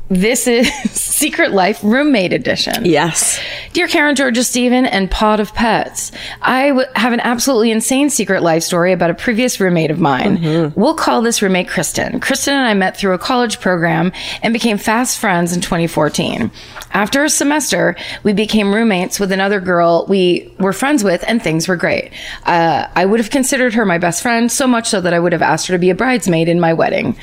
This 0.11 0.45
is 0.45 0.67
Secret 0.91 1.53
Life 1.53 1.79
Roommate 1.83 2.33
Edition. 2.33 2.83
Yes. 2.83 3.39
Dear 3.71 3.87
Karen, 3.87 4.13
Georgia, 4.17 4.43
Stephen, 4.43 4.85
and 4.85 5.09
Pod 5.09 5.39
of 5.39 5.53
Pets, 5.53 6.11
I 6.41 6.67
w- 6.69 6.87
have 6.97 7.13
an 7.13 7.21
absolutely 7.21 7.71
insane 7.71 8.09
secret 8.09 8.43
life 8.43 8.63
story 8.63 8.91
about 8.91 9.09
a 9.09 9.13
previous 9.13 9.61
roommate 9.61 9.89
of 9.89 9.99
mine. 10.01 10.73
We'll 10.75 10.95
call 10.95 11.21
this 11.21 11.41
roommate 11.41 11.69
Kristen. 11.69 12.19
Kristen 12.19 12.53
and 12.55 12.67
I 12.67 12.73
met 12.73 12.97
through 12.97 13.13
a 13.13 13.17
college 13.17 13.61
program 13.61 14.11
and 14.43 14.51
became 14.51 14.77
fast 14.77 15.17
friends 15.17 15.53
in 15.53 15.61
2014. 15.61 16.51
After 16.91 17.23
a 17.23 17.29
semester, 17.29 17.95
we 18.23 18.33
became 18.33 18.73
roommates 18.75 19.17
with 19.17 19.31
another 19.31 19.61
girl 19.61 20.05
we 20.09 20.53
were 20.59 20.73
friends 20.73 21.05
with, 21.05 21.23
and 21.25 21.41
things 21.41 21.69
were 21.69 21.77
great. 21.77 22.11
Uh, 22.45 22.87
I 22.93 23.05
would 23.05 23.21
have 23.21 23.29
considered 23.29 23.73
her 23.75 23.85
my 23.85 23.97
best 23.97 24.21
friend, 24.21 24.51
so 24.51 24.67
much 24.67 24.89
so 24.89 24.99
that 24.99 25.13
I 25.13 25.19
would 25.19 25.31
have 25.31 25.41
asked 25.41 25.67
her 25.67 25.73
to 25.75 25.79
be 25.79 25.89
a 25.89 25.95
bridesmaid 25.95 26.49
in 26.49 26.59
my 26.59 26.73
wedding. 26.73 27.15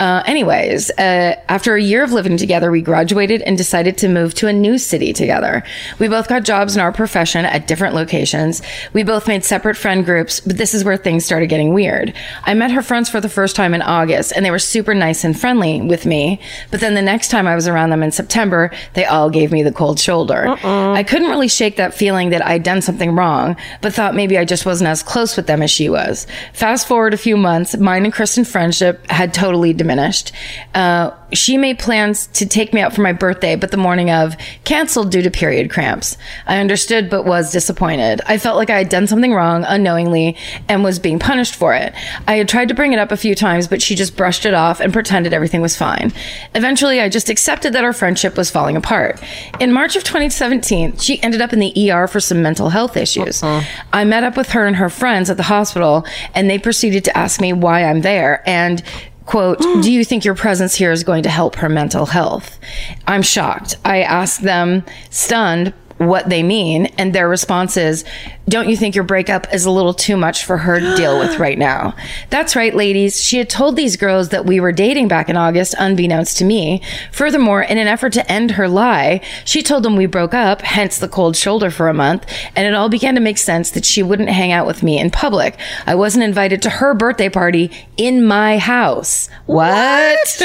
Uh, 0.00 0.20
anyways, 0.26 0.90
uh, 0.98 1.36
after 1.48 1.76
a 1.76 1.82
year 1.82 2.02
of 2.02 2.10
living 2.10 2.31
together, 2.36 2.70
we 2.70 2.82
graduated 2.82 3.42
and 3.42 3.56
decided 3.56 3.96
to 3.98 4.08
move 4.08 4.34
to 4.34 4.48
a 4.48 4.52
new 4.52 4.78
city 4.78 5.12
together. 5.12 5.62
We 5.98 6.08
both 6.08 6.28
got 6.28 6.44
jobs 6.44 6.76
in 6.76 6.82
our 6.82 6.92
profession 6.92 7.44
at 7.44 7.66
different 7.66 7.94
locations. 7.94 8.62
We 8.92 9.02
both 9.02 9.28
made 9.28 9.44
separate 9.44 9.76
friend 9.76 10.04
groups, 10.04 10.40
but 10.40 10.56
this 10.56 10.74
is 10.74 10.84
where 10.84 10.96
things 10.96 11.24
started 11.24 11.48
getting 11.48 11.74
weird. 11.74 12.14
I 12.44 12.54
met 12.54 12.70
her 12.70 12.82
friends 12.82 13.08
for 13.08 13.20
the 13.20 13.28
first 13.28 13.56
time 13.56 13.74
in 13.74 13.82
August, 13.82 14.32
and 14.34 14.44
they 14.44 14.50
were 14.50 14.58
super 14.58 14.94
nice 14.94 15.24
and 15.24 15.38
friendly 15.38 15.80
with 15.80 16.06
me. 16.06 16.40
But 16.70 16.80
then 16.80 16.94
the 16.94 17.02
next 17.02 17.28
time 17.28 17.46
I 17.46 17.54
was 17.54 17.68
around 17.68 17.90
them 17.90 18.02
in 18.02 18.12
September, 18.12 18.70
they 18.94 19.04
all 19.04 19.30
gave 19.30 19.52
me 19.52 19.62
the 19.62 19.72
cold 19.72 19.98
shoulder. 19.98 20.48
I 20.94 21.02
couldn't 21.02 21.30
really 21.30 21.48
shake 21.48 21.76
that 21.76 21.94
feeling 21.94 22.30
that 22.30 22.44
I'd 22.44 22.62
done 22.62 22.82
something 22.82 23.14
wrong, 23.14 23.56
but 23.80 23.92
thought 23.92 24.14
maybe 24.14 24.38
I 24.38 24.44
just 24.44 24.66
wasn't 24.66 24.88
as 24.88 25.02
close 25.02 25.36
with 25.36 25.46
them 25.46 25.62
as 25.62 25.70
she 25.70 25.88
was. 25.88 26.26
Fast 26.52 26.86
forward 26.86 27.14
a 27.14 27.18
few 27.18 27.36
months, 27.36 27.76
mine 27.76 28.04
and 28.04 28.12
Kristen's 28.12 28.50
friendship 28.50 29.06
had 29.10 29.32
totally 29.34 29.72
diminished. 29.72 30.32
Uh, 30.74 31.10
she 31.32 31.56
made 31.56 31.78
plans 31.78 32.21
to 32.28 32.46
take 32.46 32.72
me 32.72 32.80
out 32.80 32.94
for 32.94 33.02
my 33.02 33.12
birthday, 33.12 33.56
but 33.56 33.70
the 33.70 33.76
morning 33.76 34.10
of 34.10 34.36
canceled 34.64 35.10
due 35.10 35.22
to 35.22 35.30
period 35.30 35.70
cramps. 35.70 36.16
I 36.46 36.58
understood, 36.58 37.10
but 37.10 37.24
was 37.24 37.52
disappointed. 37.52 38.20
I 38.26 38.38
felt 38.38 38.56
like 38.56 38.70
I 38.70 38.78
had 38.78 38.88
done 38.88 39.06
something 39.06 39.32
wrong 39.32 39.64
unknowingly 39.66 40.36
and 40.68 40.84
was 40.84 40.98
being 40.98 41.18
punished 41.18 41.54
for 41.54 41.74
it. 41.74 41.92
I 42.26 42.36
had 42.36 42.48
tried 42.48 42.68
to 42.68 42.74
bring 42.74 42.92
it 42.92 42.98
up 42.98 43.12
a 43.12 43.16
few 43.16 43.34
times, 43.34 43.68
but 43.68 43.82
she 43.82 43.94
just 43.94 44.16
brushed 44.16 44.46
it 44.46 44.54
off 44.54 44.80
and 44.80 44.92
pretended 44.92 45.32
everything 45.32 45.60
was 45.62 45.76
fine. 45.76 46.12
Eventually, 46.54 47.00
I 47.00 47.08
just 47.08 47.28
accepted 47.28 47.72
that 47.74 47.84
our 47.84 47.92
friendship 47.92 48.36
was 48.36 48.50
falling 48.50 48.76
apart. 48.76 49.20
In 49.60 49.72
March 49.72 49.96
of 49.96 50.04
2017, 50.04 50.96
she 50.98 51.22
ended 51.22 51.40
up 51.40 51.52
in 51.52 51.58
the 51.58 51.90
ER 51.90 52.06
for 52.06 52.20
some 52.20 52.42
mental 52.42 52.70
health 52.70 52.96
issues. 52.96 53.42
I 53.92 54.04
met 54.04 54.24
up 54.24 54.36
with 54.36 54.50
her 54.50 54.66
and 54.66 54.76
her 54.76 54.88
friends 54.88 55.30
at 55.30 55.36
the 55.36 55.42
hospital, 55.44 56.06
and 56.34 56.48
they 56.48 56.58
proceeded 56.58 57.04
to 57.04 57.16
ask 57.16 57.40
me 57.40 57.52
why 57.52 57.84
I'm 57.84 58.02
there. 58.02 58.42
And 58.46 58.82
quote, 59.26 59.60
do 59.60 59.92
you 59.92 60.04
think 60.04 60.24
your 60.24 60.34
presence 60.34 60.74
here 60.74 60.92
is 60.92 61.04
going 61.04 61.22
to 61.22 61.28
help 61.28 61.56
her 61.56 61.68
mental 61.68 62.06
health? 62.06 62.58
I'm 63.06 63.22
shocked. 63.22 63.76
I 63.84 64.02
asked 64.02 64.42
them, 64.42 64.84
stunned, 65.10 65.72
what 66.06 66.28
they 66.28 66.42
mean, 66.42 66.86
and 66.98 67.14
their 67.14 67.28
response 67.28 67.76
is, 67.76 68.04
don't 68.48 68.68
you 68.68 68.76
think 68.76 68.94
your 68.94 69.04
breakup 69.04 69.52
is 69.54 69.64
a 69.64 69.70
little 69.70 69.94
too 69.94 70.16
much 70.16 70.44
for 70.44 70.58
her 70.58 70.80
to 70.80 70.96
deal 70.96 71.18
with 71.18 71.38
right 71.38 71.58
now? 71.58 71.94
That's 72.30 72.56
right, 72.56 72.74
ladies. 72.74 73.22
She 73.22 73.38
had 73.38 73.48
told 73.48 73.76
these 73.76 73.96
girls 73.96 74.30
that 74.30 74.46
we 74.46 74.60
were 74.60 74.72
dating 74.72 75.08
back 75.08 75.28
in 75.28 75.36
August, 75.36 75.74
unbeknownst 75.78 76.38
to 76.38 76.44
me. 76.44 76.82
Furthermore, 77.12 77.62
in 77.62 77.78
an 77.78 77.86
effort 77.86 78.12
to 78.14 78.30
end 78.30 78.52
her 78.52 78.68
lie, 78.68 79.20
she 79.44 79.62
told 79.62 79.84
them 79.84 79.96
we 79.96 80.06
broke 80.06 80.34
up, 80.34 80.62
hence 80.62 80.98
the 80.98 81.08
cold 81.08 81.36
shoulder 81.36 81.70
for 81.70 81.88
a 81.88 81.94
month, 81.94 82.26
and 82.56 82.66
it 82.66 82.74
all 82.74 82.88
began 82.88 83.14
to 83.14 83.20
make 83.20 83.38
sense 83.38 83.70
that 83.70 83.84
she 83.84 84.02
wouldn't 84.02 84.28
hang 84.28 84.52
out 84.52 84.66
with 84.66 84.82
me 84.82 84.98
in 84.98 85.10
public. 85.10 85.58
I 85.86 85.94
wasn't 85.94 86.24
invited 86.24 86.62
to 86.62 86.70
her 86.70 86.94
birthday 86.94 87.28
party 87.28 87.70
in 87.96 88.26
my 88.26 88.58
house. 88.58 89.28
What? 89.46 90.42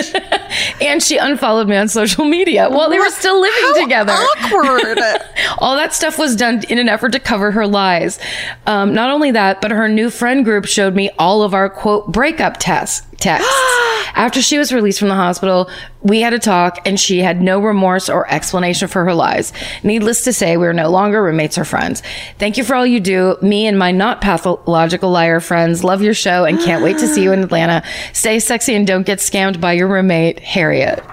and 0.81 1.01
she 1.01 1.17
unfollowed 1.17 1.67
me 1.67 1.75
on 1.75 1.87
social 1.87 2.25
media 2.25 2.69
while 2.69 2.89
they 2.89 2.99
were 2.99 3.09
still 3.09 3.39
living 3.41 3.59
How 3.61 3.83
together. 3.83 4.13
Awkward. 4.13 4.99
All 5.59 5.75
that 5.75 5.93
stuff 5.93 6.17
was 6.17 6.35
done 6.35 6.63
in 6.69 6.77
an 6.77 6.89
effort 6.89 7.11
to 7.13 7.19
cover 7.19 7.51
her 7.51 7.67
lies. 7.67 8.19
Um, 8.65 8.93
not 8.93 9.09
only 9.09 9.31
that, 9.31 9.61
but 9.61 9.71
her 9.71 9.87
new 9.87 10.09
friend 10.09 10.43
group 10.43 10.65
showed 10.65 10.95
me 10.95 11.09
all 11.17 11.43
of 11.43 11.53
our 11.53 11.69
quote 11.69 12.11
breakup 12.11 12.57
tests. 12.57 13.05
Texts. 13.17 13.51
After 14.15 14.41
she 14.43 14.59
was 14.59 14.71
released 14.71 14.99
from 14.99 15.07
the 15.07 15.15
hospital, 15.15 15.69
we 16.01 16.21
had 16.21 16.33
a 16.33 16.39
talk 16.39 16.79
and 16.85 16.99
she 16.99 17.19
had 17.19 17.41
no 17.41 17.59
remorse 17.59 18.09
or 18.09 18.29
explanation 18.31 18.87
for 18.87 19.03
her 19.03 19.13
lies. 19.13 19.53
Needless 19.83 20.23
to 20.25 20.33
say, 20.33 20.55
we 20.55 20.67
are 20.67 20.73
no 20.73 20.89
longer 20.89 21.23
roommates 21.23 21.57
or 21.57 21.65
friends. 21.65 22.03
Thank 22.37 22.57
you 22.57 22.63
for 22.63 22.75
all 22.75 22.85
you 22.85 22.99
do. 22.99 23.37
Me 23.41 23.65
and 23.65 23.77
my 23.77 23.91
not 23.91 24.21
pathological 24.21 25.09
liar 25.09 25.39
friends 25.39 25.83
love 25.83 26.01
your 26.03 26.13
show 26.13 26.45
and 26.45 26.59
can't 26.59 26.83
wait 26.83 26.99
to 26.99 27.07
see 27.07 27.23
you 27.23 27.31
in 27.31 27.43
Atlanta. 27.43 27.83
Stay 28.13 28.39
sexy 28.39 28.75
and 28.75 28.85
don't 28.85 29.05
get 29.05 29.17
scammed 29.19 29.59
by 29.59 29.73
your 29.73 29.87
roommate, 29.87 30.39
Harriet. 30.39 31.03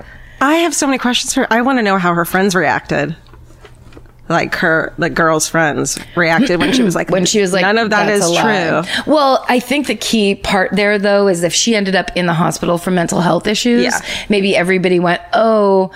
I 0.40 0.56
have 0.56 0.74
so 0.74 0.86
many 0.86 0.98
questions 0.98 1.32
for 1.32 1.46
I 1.50 1.62
want 1.62 1.78
to 1.78 1.82
know 1.82 1.96
how 1.96 2.12
her 2.12 2.26
friends 2.26 2.54
reacted. 2.54 3.16
Like 4.28 4.54
her, 4.56 4.94
the 4.96 5.10
girl's 5.10 5.46
friends 5.48 5.98
reacted 6.16 6.58
when 6.58 6.72
she 6.72 6.82
was 6.82 6.94
like, 6.94 7.10
when 7.10 7.26
she 7.26 7.40
was 7.42 7.52
like, 7.52 7.60
none 7.62 7.76
of 7.76 7.90
"That's 7.90 8.10
is 8.10 8.24
a 8.24 8.28
lie." 8.32 8.82
true. 8.82 9.12
Well, 9.12 9.44
I 9.48 9.60
think 9.60 9.86
the 9.86 9.94
key 9.96 10.34
part 10.34 10.70
there, 10.72 10.98
though, 10.98 11.28
is 11.28 11.42
if 11.42 11.52
she 11.52 11.74
ended 11.74 11.94
up 11.94 12.10
in 12.16 12.24
the 12.26 12.32
hospital 12.32 12.78
for 12.78 12.90
mental 12.90 13.20
health 13.20 13.46
issues, 13.46 13.84
Yeah. 13.84 14.00
maybe 14.30 14.56
everybody 14.56 14.98
went, 14.98 15.20
oh, 15.34 15.90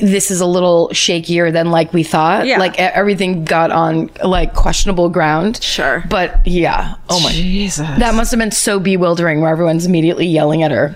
this 0.00 0.30
is 0.30 0.40
a 0.40 0.46
little 0.46 0.88
shakier 0.92 1.52
than 1.52 1.70
like 1.70 1.92
we 1.92 2.02
thought. 2.04 2.46
Yeah. 2.46 2.58
Like 2.58 2.74
e- 2.74 2.78
everything 2.82 3.44
got 3.44 3.70
on 3.70 4.10
like 4.24 4.54
questionable 4.54 5.08
ground. 5.08 5.62
Sure. 5.62 6.02
But 6.08 6.46
yeah. 6.46 6.94
Oh 7.10 7.20
my. 7.20 7.32
Jesus. 7.32 7.86
That 7.98 8.14
must 8.14 8.30
have 8.30 8.38
been 8.38 8.50
so 8.50 8.80
bewildering 8.80 9.40
where 9.40 9.50
everyone's 9.50 9.86
immediately 9.86 10.26
yelling 10.26 10.62
at 10.62 10.70
her. 10.70 10.94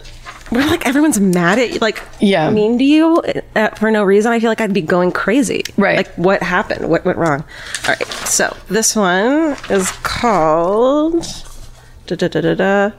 We're 0.53 0.67
like 0.67 0.87
everyone's 0.87 1.19
mad 1.19 1.59
at 1.59 1.73
you, 1.73 1.79
like 1.81 2.03
Yeah. 2.21 2.51
mean 2.51 2.79
to 2.79 2.85
you 2.85 3.23
uh, 3.57 3.71
for 3.71 3.91
no 3.91 4.05
reason. 4.05 4.31
I 4.33 4.39
feel 4.39 4.51
like 4.51 4.61
I'd 4.61 4.75
be 4.75 4.83
going 4.83 5.11
crazy. 5.11 5.65
Right. 5.77 5.97
Like 5.97 6.13
what 6.15 6.43
happened? 6.43 6.89
What 6.91 7.05
went 7.05 7.19
wrong? 7.19 7.41
All 7.41 7.89
right. 7.95 8.07
So 8.29 8.55
this 8.69 8.95
one 8.95 9.57
is 9.71 9.91
called. 10.03 11.27
Da, 12.07 12.17
da, 12.17 12.29
da, 12.29 12.41
da, 12.41 12.55
da. 12.55 12.91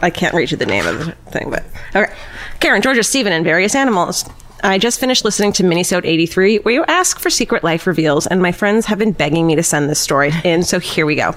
I 0.00 0.10
can't 0.10 0.34
read 0.34 0.50
you 0.50 0.56
the 0.56 0.66
name 0.66 0.86
of 0.86 0.98
the 1.06 1.12
thing, 1.30 1.50
but 1.50 1.64
okay. 1.94 2.12
Karen, 2.60 2.82
Georgia, 2.82 3.02
Stephen, 3.02 3.32
and 3.32 3.44
various 3.44 3.74
animals. 3.74 4.28
I 4.64 4.78
just 4.78 4.98
finished 4.98 5.24
listening 5.24 5.52
to 5.54 5.62
Minisode 5.62 6.04
83, 6.04 6.58
where 6.58 6.74
you 6.74 6.84
ask 6.88 7.20
for 7.20 7.30
secret 7.30 7.62
life 7.62 7.86
reveals, 7.86 8.26
and 8.26 8.42
my 8.42 8.50
friends 8.50 8.86
have 8.86 8.98
been 8.98 9.12
begging 9.12 9.46
me 9.46 9.54
to 9.54 9.62
send 9.62 9.88
this 9.88 10.00
story 10.00 10.32
in, 10.42 10.64
so 10.64 10.80
here 10.80 11.06
we 11.06 11.14
go. 11.14 11.34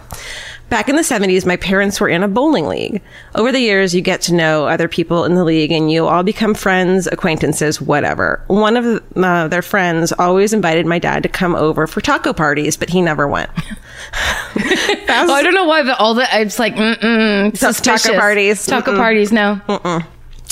Back 0.71 0.87
in 0.87 0.95
the 0.95 1.01
70s, 1.01 1.45
my 1.45 1.57
parents 1.57 1.99
were 1.99 2.07
in 2.07 2.23
a 2.23 2.29
bowling 2.29 2.65
league. 2.65 3.01
Over 3.35 3.51
the 3.51 3.59
years, 3.59 3.93
you 3.93 3.99
get 4.01 4.21
to 4.21 4.33
know 4.33 4.65
other 4.67 4.87
people 4.87 5.25
in 5.25 5.35
the 5.35 5.43
league 5.43 5.69
and 5.69 5.91
you 5.91 6.07
all 6.07 6.23
become 6.23 6.53
friends, 6.53 7.07
acquaintances, 7.07 7.81
whatever. 7.81 8.41
One 8.47 8.77
of 8.77 9.03
uh, 9.17 9.49
their 9.49 9.61
friends 9.61 10.13
always 10.13 10.53
invited 10.53 10.85
my 10.85 10.97
dad 10.97 11.23
to 11.23 11.29
come 11.29 11.55
over 11.55 11.87
for 11.87 11.99
taco 11.99 12.31
parties, 12.31 12.77
but 12.77 12.89
he 12.89 13.01
never 13.01 13.27
went. 13.27 13.49
Oh, 15.13 15.33
I 15.33 15.43
don't 15.43 15.53
know 15.53 15.65
why, 15.65 15.83
but 15.83 15.99
all 15.99 16.13
the 16.13 16.25
it's 16.31 16.57
like 16.57 16.75
mm-mm, 16.75 17.51
Taco 17.83 18.17
parties. 18.17 18.65
taco 18.65 18.93
Mm-mm. 18.93 18.97
parties. 18.97 19.31
No, 19.31 19.59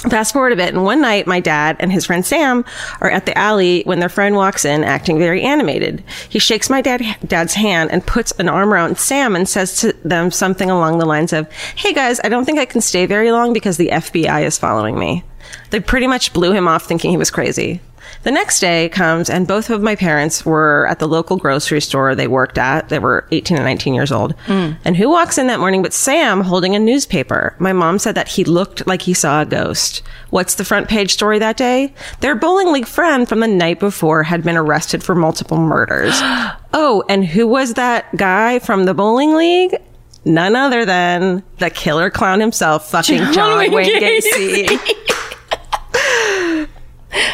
Fast 0.07 0.31
forward 0.31 0.53
a 0.53 0.55
bit, 0.55 0.73
and 0.73 0.85
one 0.85 1.01
night 1.01 1.27
my 1.27 1.41
dad 1.41 1.75
and 1.81 1.91
his 1.91 2.05
friend 2.05 2.25
Sam 2.25 2.63
are 3.01 3.09
at 3.09 3.25
the 3.25 3.37
alley 3.37 3.81
when 3.83 3.99
their 3.99 4.07
friend 4.07 4.33
walks 4.33 4.63
in, 4.63 4.85
acting 4.85 5.19
very 5.19 5.41
animated. 5.41 6.01
He 6.29 6.39
shakes 6.39 6.69
my 6.69 6.81
dad, 6.81 7.03
dad's 7.27 7.53
hand 7.53 7.91
and 7.91 8.07
puts 8.07 8.31
an 8.39 8.47
arm 8.47 8.73
around 8.73 8.97
Sam 8.97 9.35
and 9.35 9.47
says 9.47 9.81
to 9.81 9.91
them 10.05 10.31
something 10.31 10.69
along 10.69 10.99
the 10.99 11.05
lines 11.05 11.33
of, 11.33 11.51
Hey 11.75 11.91
guys, 11.91 12.21
I 12.23 12.29
don't 12.29 12.45
think 12.45 12.59
I 12.59 12.65
can 12.65 12.79
stay 12.79 13.07
very 13.07 13.31
long 13.33 13.51
because 13.51 13.75
the 13.75 13.89
FBI 13.89 14.43
is 14.43 14.57
following 14.57 14.97
me. 14.97 15.25
They 15.71 15.81
pretty 15.81 16.07
much 16.07 16.31
blew 16.31 16.53
him 16.53 16.67
off 16.67 16.85
thinking 16.85 17.11
he 17.11 17.17
was 17.17 17.31
crazy. 17.31 17.81
The 18.23 18.31
next 18.31 18.59
day 18.59 18.89
comes, 18.89 19.29
and 19.29 19.47
both 19.47 19.69
of 19.69 19.81
my 19.81 19.95
parents 19.95 20.45
were 20.45 20.87
at 20.89 20.99
the 20.99 21.07
local 21.07 21.37
grocery 21.37 21.81
store 21.81 22.15
they 22.15 22.27
worked 22.27 22.57
at. 22.57 22.89
They 22.89 22.99
were 22.99 23.27
18 23.31 23.57
and 23.57 23.65
19 23.65 23.93
years 23.93 24.11
old. 24.11 24.35
Mm. 24.45 24.77
And 24.85 24.97
who 24.97 25.09
walks 25.09 25.37
in 25.37 25.47
that 25.47 25.59
morning 25.59 25.81
but 25.81 25.93
Sam 25.93 26.41
holding 26.41 26.75
a 26.75 26.79
newspaper? 26.79 27.55
My 27.59 27.73
mom 27.73 27.99
said 27.99 28.15
that 28.15 28.27
he 28.27 28.43
looked 28.43 28.85
like 28.87 29.01
he 29.01 29.13
saw 29.13 29.41
a 29.41 29.45
ghost. 29.45 30.01
What's 30.29 30.55
the 30.55 30.65
front 30.65 30.89
page 30.89 31.13
story 31.13 31.39
that 31.39 31.57
day? 31.57 31.93
Their 32.19 32.35
bowling 32.35 32.71
league 32.71 32.87
friend 32.87 33.27
from 33.27 33.39
the 33.39 33.47
night 33.47 33.79
before 33.79 34.23
had 34.23 34.43
been 34.43 34.57
arrested 34.57 35.03
for 35.03 35.15
multiple 35.15 35.57
murders. 35.57 36.13
oh, 36.73 37.03
and 37.09 37.25
who 37.25 37.47
was 37.47 37.75
that 37.75 38.15
guy 38.15 38.59
from 38.59 38.85
the 38.85 38.93
bowling 38.93 39.35
league? 39.35 39.75
None 40.25 40.55
other 40.55 40.85
than 40.85 41.43
the 41.59 41.69
killer 41.69 42.09
clown 42.09 42.39
himself, 42.39 42.91
fucking 42.91 43.31
John, 43.31 43.57
Wayne 43.57 43.71
Wayne 43.71 44.01
Gacy. 44.01 44.65
Gacy. 44.65 44.98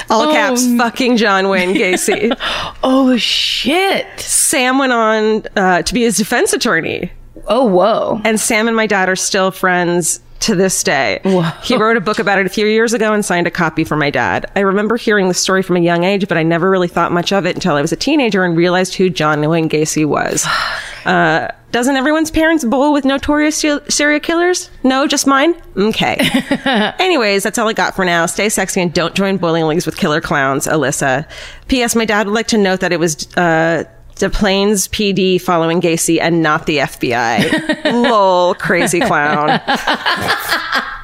All 0.10 0.32
caps, 0.32 0.66
fucking 0.78 1.18
John 1.18 1.50
Wayne 1.50 1.74
Gacy. 1.76 2.36
Oh 2.88 3.18
shit. 3.18 4.08
Sam 4.20 4.78
went 4.78 4.94
on 4.94 5.44
uh, 5.56 5.82
to 5.82 5.94
be 5.94 6.04
his 6.04 6.18
defense 6.18 6.54
attorney, 6.54 7.12
Oh 7.48 7.66
whoa. 7.66 8.22
and 8.24 8.40
Sam 8.40 8.68
and 8.68 8.76
my 8.76 8.86
dad 8.86 9.10
are 9.10 9.16
still 9.16 9.50
friends 9.52 10.20
to 10.42 10.54
this 10.56 10.84
day. 10.84 11.20
He 11.64 11.76
wrote 11.78 11.98
a 11.98 12.02
book 12.02 12.20
about 12.20 12.38
it 12.38 12.46
a 12.46 12.50
few 12.50 12.68
years 12.68 12.94
ago 12.94 13.14
and 13.14 13.26
signed 13.26 13.48
a 13.48 13.52
copy 13.52 13.84
for 13.84 13.96
my 13.96 14.12
dad. 14.12 14.46
I 14.56 14.60
remember 14.60 14.98
hearing 14.98 15.28
the 15.28 15.34
story 15.34 15.64
from 15.64 15.78
a 15.78 15.80
young 15.80 16.04
age, 16.04 16.28
but 16.28 16.38
I 16.38 16.44
never 16.44 16.70
really 16.70 16.88
thought 16.88 17.12
much 17.12 17.34
of 17.34 17.46
it 17.48 17.56
until 17.56 17.76
I 17.76 17.82
was 17.82 17.92
a 17.92 17.96
teenager 17.96 18.44
and 18.44 18.56
realized 18.56 18.94
who 18.96 19.10
John 19.10 19.42
Wayne 19.50 19.70
Gacy 19.70 20.06
was. 20.06 20.46
Uh, 21.06 21.50
doesn't 21.72 21.96
everyone's 21.98 22.32
parents 22.32 22.64
bowl 22.64 22.94
with 22.94 23.06
notorious 23.06 23.58
serial 23.58 24.20
killers? 24.20 24.70
No, 24.84 25.08
just 25.08 25.28
mine? 25.28 25.56
Okay. 25.76 26.18
Anyways, 27.00 27.44
that's 27.44 27.58
all 27.58 27.68
I 27.68 27.74
got 27.74 27.96
for 27.96 28.06
now. 28.06 28.26
Stay 28.26 28.50
sexy 28.50 28.82
and 28.82 28.94
don't 28.94 29.14
join 29.14 29.38
bowling 29.38 29.68
leagues 29.68 29.86
with 29.86 29.98
killer 29.98 30.22
clowns, 30.22 30.68
Alyssa. 30.68 31.28
P.S. 31.68 31.96
My 31.96 32.06
dad 32.06 32.28
would 32.28 32.34
like 32.34 32.48
to 32.48 32.58
note 32.58 32.80
that 32.80 32.94
it 32.94 33.00
was 33.00 33.28
uh, 33.36 33.84
Des 34.16 34.30
Plaines 34.30 34.88
PD 34.88 35.40
following 35.40 35.82
Gacy 35.82 36.20
and 36.22 36.42
not 36.42 36.66
the 36.66 36.78
FBI. 36.78 37.84
Lol, 38.10 38.56
crazy 38.56 39.02
clown. 39.02 39.60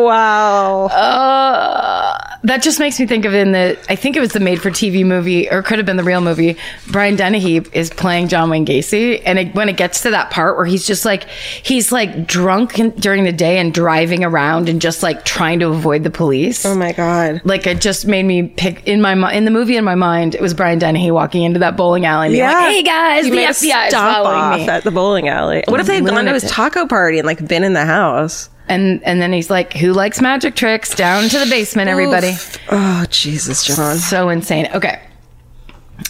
wow. 0.05 0.85
Uh, 0.87 2.17
that 2.43 2.61
just 2.61 2.79
makes 2.79 2.99
me 2.99 3.05
think 3.05 3.25
of 3.25 3.33
in 3.33 3.51
the 3.51 3.77
I 3.89 3.95
think 3.95 4.15
it 4.15 4.19
was 4.19 4.31
the 4.31 4.39
made 4.39 4.61
for 4.61 4.69
TV 4.69 5.05
movie 5.05 5.49
or 5.49 5.61
could 5.61 5.77
have 5.79 5.85
been 5.85 5.97
the 5.97 6.03
real 6.03 6.21
movie. 6.21 6.57
Brian 6.91 7.15
Dennehy 7.15 7.57
is 7.73 7.89
playing 7.89 8.27
John 8.27 8.49
Wayne 8.49 8.65
Gacy 8.65 9.21
and 9.25 9.39
it, 9.39 9.55
when 9.55 9.69
it 9.69 9.77
gets 9.77 10.01
to 10.03 10.11
that 10.11 10.31
part 10.31 10.57
where 10.57 10.65
he's 10.65 10.85
just 10.85 11.05
like 11.05 11.27
he's 11.29 11.91
like 11.91 12.25
drunk 12.27 12.79
in, 12.79 12.91
during 12.91 13.23
the 13.23 13.31
day 13.31 13.57
and 13.59 13.73
driving 13.73 14.23
around 14.23 14.69
and 14.69 14.81
just 14.81 15.03
like 15.03 15.25
trying 15.25 15.59
to 15.59 15.67
avoid 15.69 16.03
the 16.03 16.09
police. 16.09 16.65
oh 16.65 16.75
my 16.75 16.91
God. 16.91 17.41
like 17.43 17.65
it 17.67 17.81
just 17.81 18.05
made 18.05 18.23
me 18.23 18.43
pick 18.47 18.87
in 18.87 19.01
my 19.01 19.31
in 19.33 19.45
the 19.45 19.51
movie 19.51 19.77
in 19.77 19.83
my 19.83 19.95
mind 19.95 20.35
it 20.35 20.41
was 20.41 20.53
Brian 20.53 20.79
Dennehy 20.79 21.11
walking 21.11 21.43
into 21.43 21.59
that 21.59 21.77
bowling 21.77 22.05
alley 22.05 22.27
and 22.27 22.33
being 22.33 22.43
like, 22.45 22.65
"Hey 22.73 22.83
guys, 22.83 23.23
He 23.25 23.29
the 23.29 23.35
made 23.37 23.45
a 23.45 23.49
FBI 23.49 23.87
is 23.87 23.93
following 23.93 24.35
off 24.37 24.59
me." 24.59 24.67
at 24.69 24.83
the 24.83 24.91
bowling 24.91 25.27
alley. 25.29 25.63
What 25.67 25.79
if 25.79 25.87
they 25.87 25.95
had 25.95 26.05
gone 26.05 26.25
to 26.25 26.33
his 26.33 26.49
taco 26.49 26.85
party 26.87 27.19
and 27.19 27.25
like 27.25 27.45
been 27.47 27.63
in 27.63 27.73
the 27.73 27.85
house? 27.85 28.49
And 28.71 29.03
and 29.03 29.21
then 29.21 29.33
he's 29.33 29.49
like, 29.49 29.73
"Who 29.73 29.91
likes 29.91 30.21
magic 30.21 30.55
tricks? 30.55 30.95
Down 30.95 31.27
to 31.27 31.39
the 31.39 31.45
basement, 31.45 31.89
everybody." 31.89 32.29
Oof. 32.29 32.57
Oh 32.71 33.05
Jesus, 33.09 33.65
John. 33.65 33.97
So 33.97 34.29
insane. 34.29 34.69
Okay. 34.73 35.01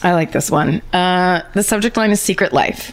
I 0.03 0.13
like 0.13 0.31
this 0.31 0.51
one. 0.51 0.81
Uh, 0.93 1.41
the 1.53 1.63
subject 1.63 1.97
line 1.97 2.11
is 2.11 2.21
Secret 2.21 2.53
Life. 2.53 2.91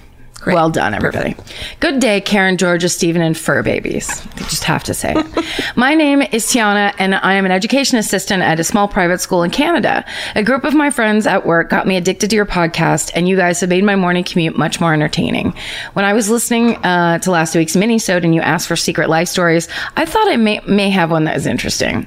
Well 0.54 0.70
done, 0.70 0.94
everybody. 0.94 1.37
Good 1.80 2.00
day, 2.00 2.20
Karen, 2.20 2.56
Georgia, 2.56 2.88
Stephen, 2.88 3.22
and 3.22 3.37
fur 3.37 3.62
babies. 3.62 4.08
I 4.37 4.38
just 4.40 4.64
have 4.64 4.82
to 4.84 4.94
say 4.94 5.14
my 5.76 5.94
name 5.94 6.22
is 6.22 6.46
Tiana, 6.46 6.94
and 6.98 7.14
I 7.14 7.34
am 7.34 7.44
an 7.44 7.52
education 7.52 7.98
assistant 7.98 8.42
at 8.42 8.58
a 8.58 8.64
small 8.64 8.88
private 8.88 9.20
school 9.20 9.42
in 9.42 9.50
Canada. 9.50 10.04
A 10.34 10.42
group 10.42 10.64
of 10.64 10.74
my 10.74 10.90
friends 10.90 11.26
at 11.26 11.46
work 11.46 11.70
got 11.70 11.87
me 11.87 11.96
addicted 11.96 12.30
to 12.30 12.37
your 12.37 12.46
podcast, 12.46 13.11
and 13.14 13.28
you 13.28 13.37
guys 13.37 13.61
have 13.61 13.70
made 13.70 13.84
my 13.84 13.96
morning 13.96 14.24
commute 14.24 14.56
much 14.56 14.80
more 14.80 14.92
entertaining. 14.94 15.54
When 15.92 16.04
I 16.04 16.12
was 16.12 16.30
listening 16.30 16.76
uh, 16.84 17.18
to 17.20 17.30
last 17.30 17.54
week's 17.54 17.76
mini-sode 17.76 18.24
and 18.24 18.34
you 18.34 18.40
asked 18.40 18.68
for 18.68 18.76
secret 18.76 19.08
life 19.08 19.28
stories, 19.28 19.68
I 19.96 20.04
thought 20.04 20.28
I 20.28 20.37
may, 20.37 20.61
may 20.66 20.90
have 20.90 21.11
one 21.11 21.24
that 21.24 21.37
is 21.37 21.46
interesting. 21.46 22.06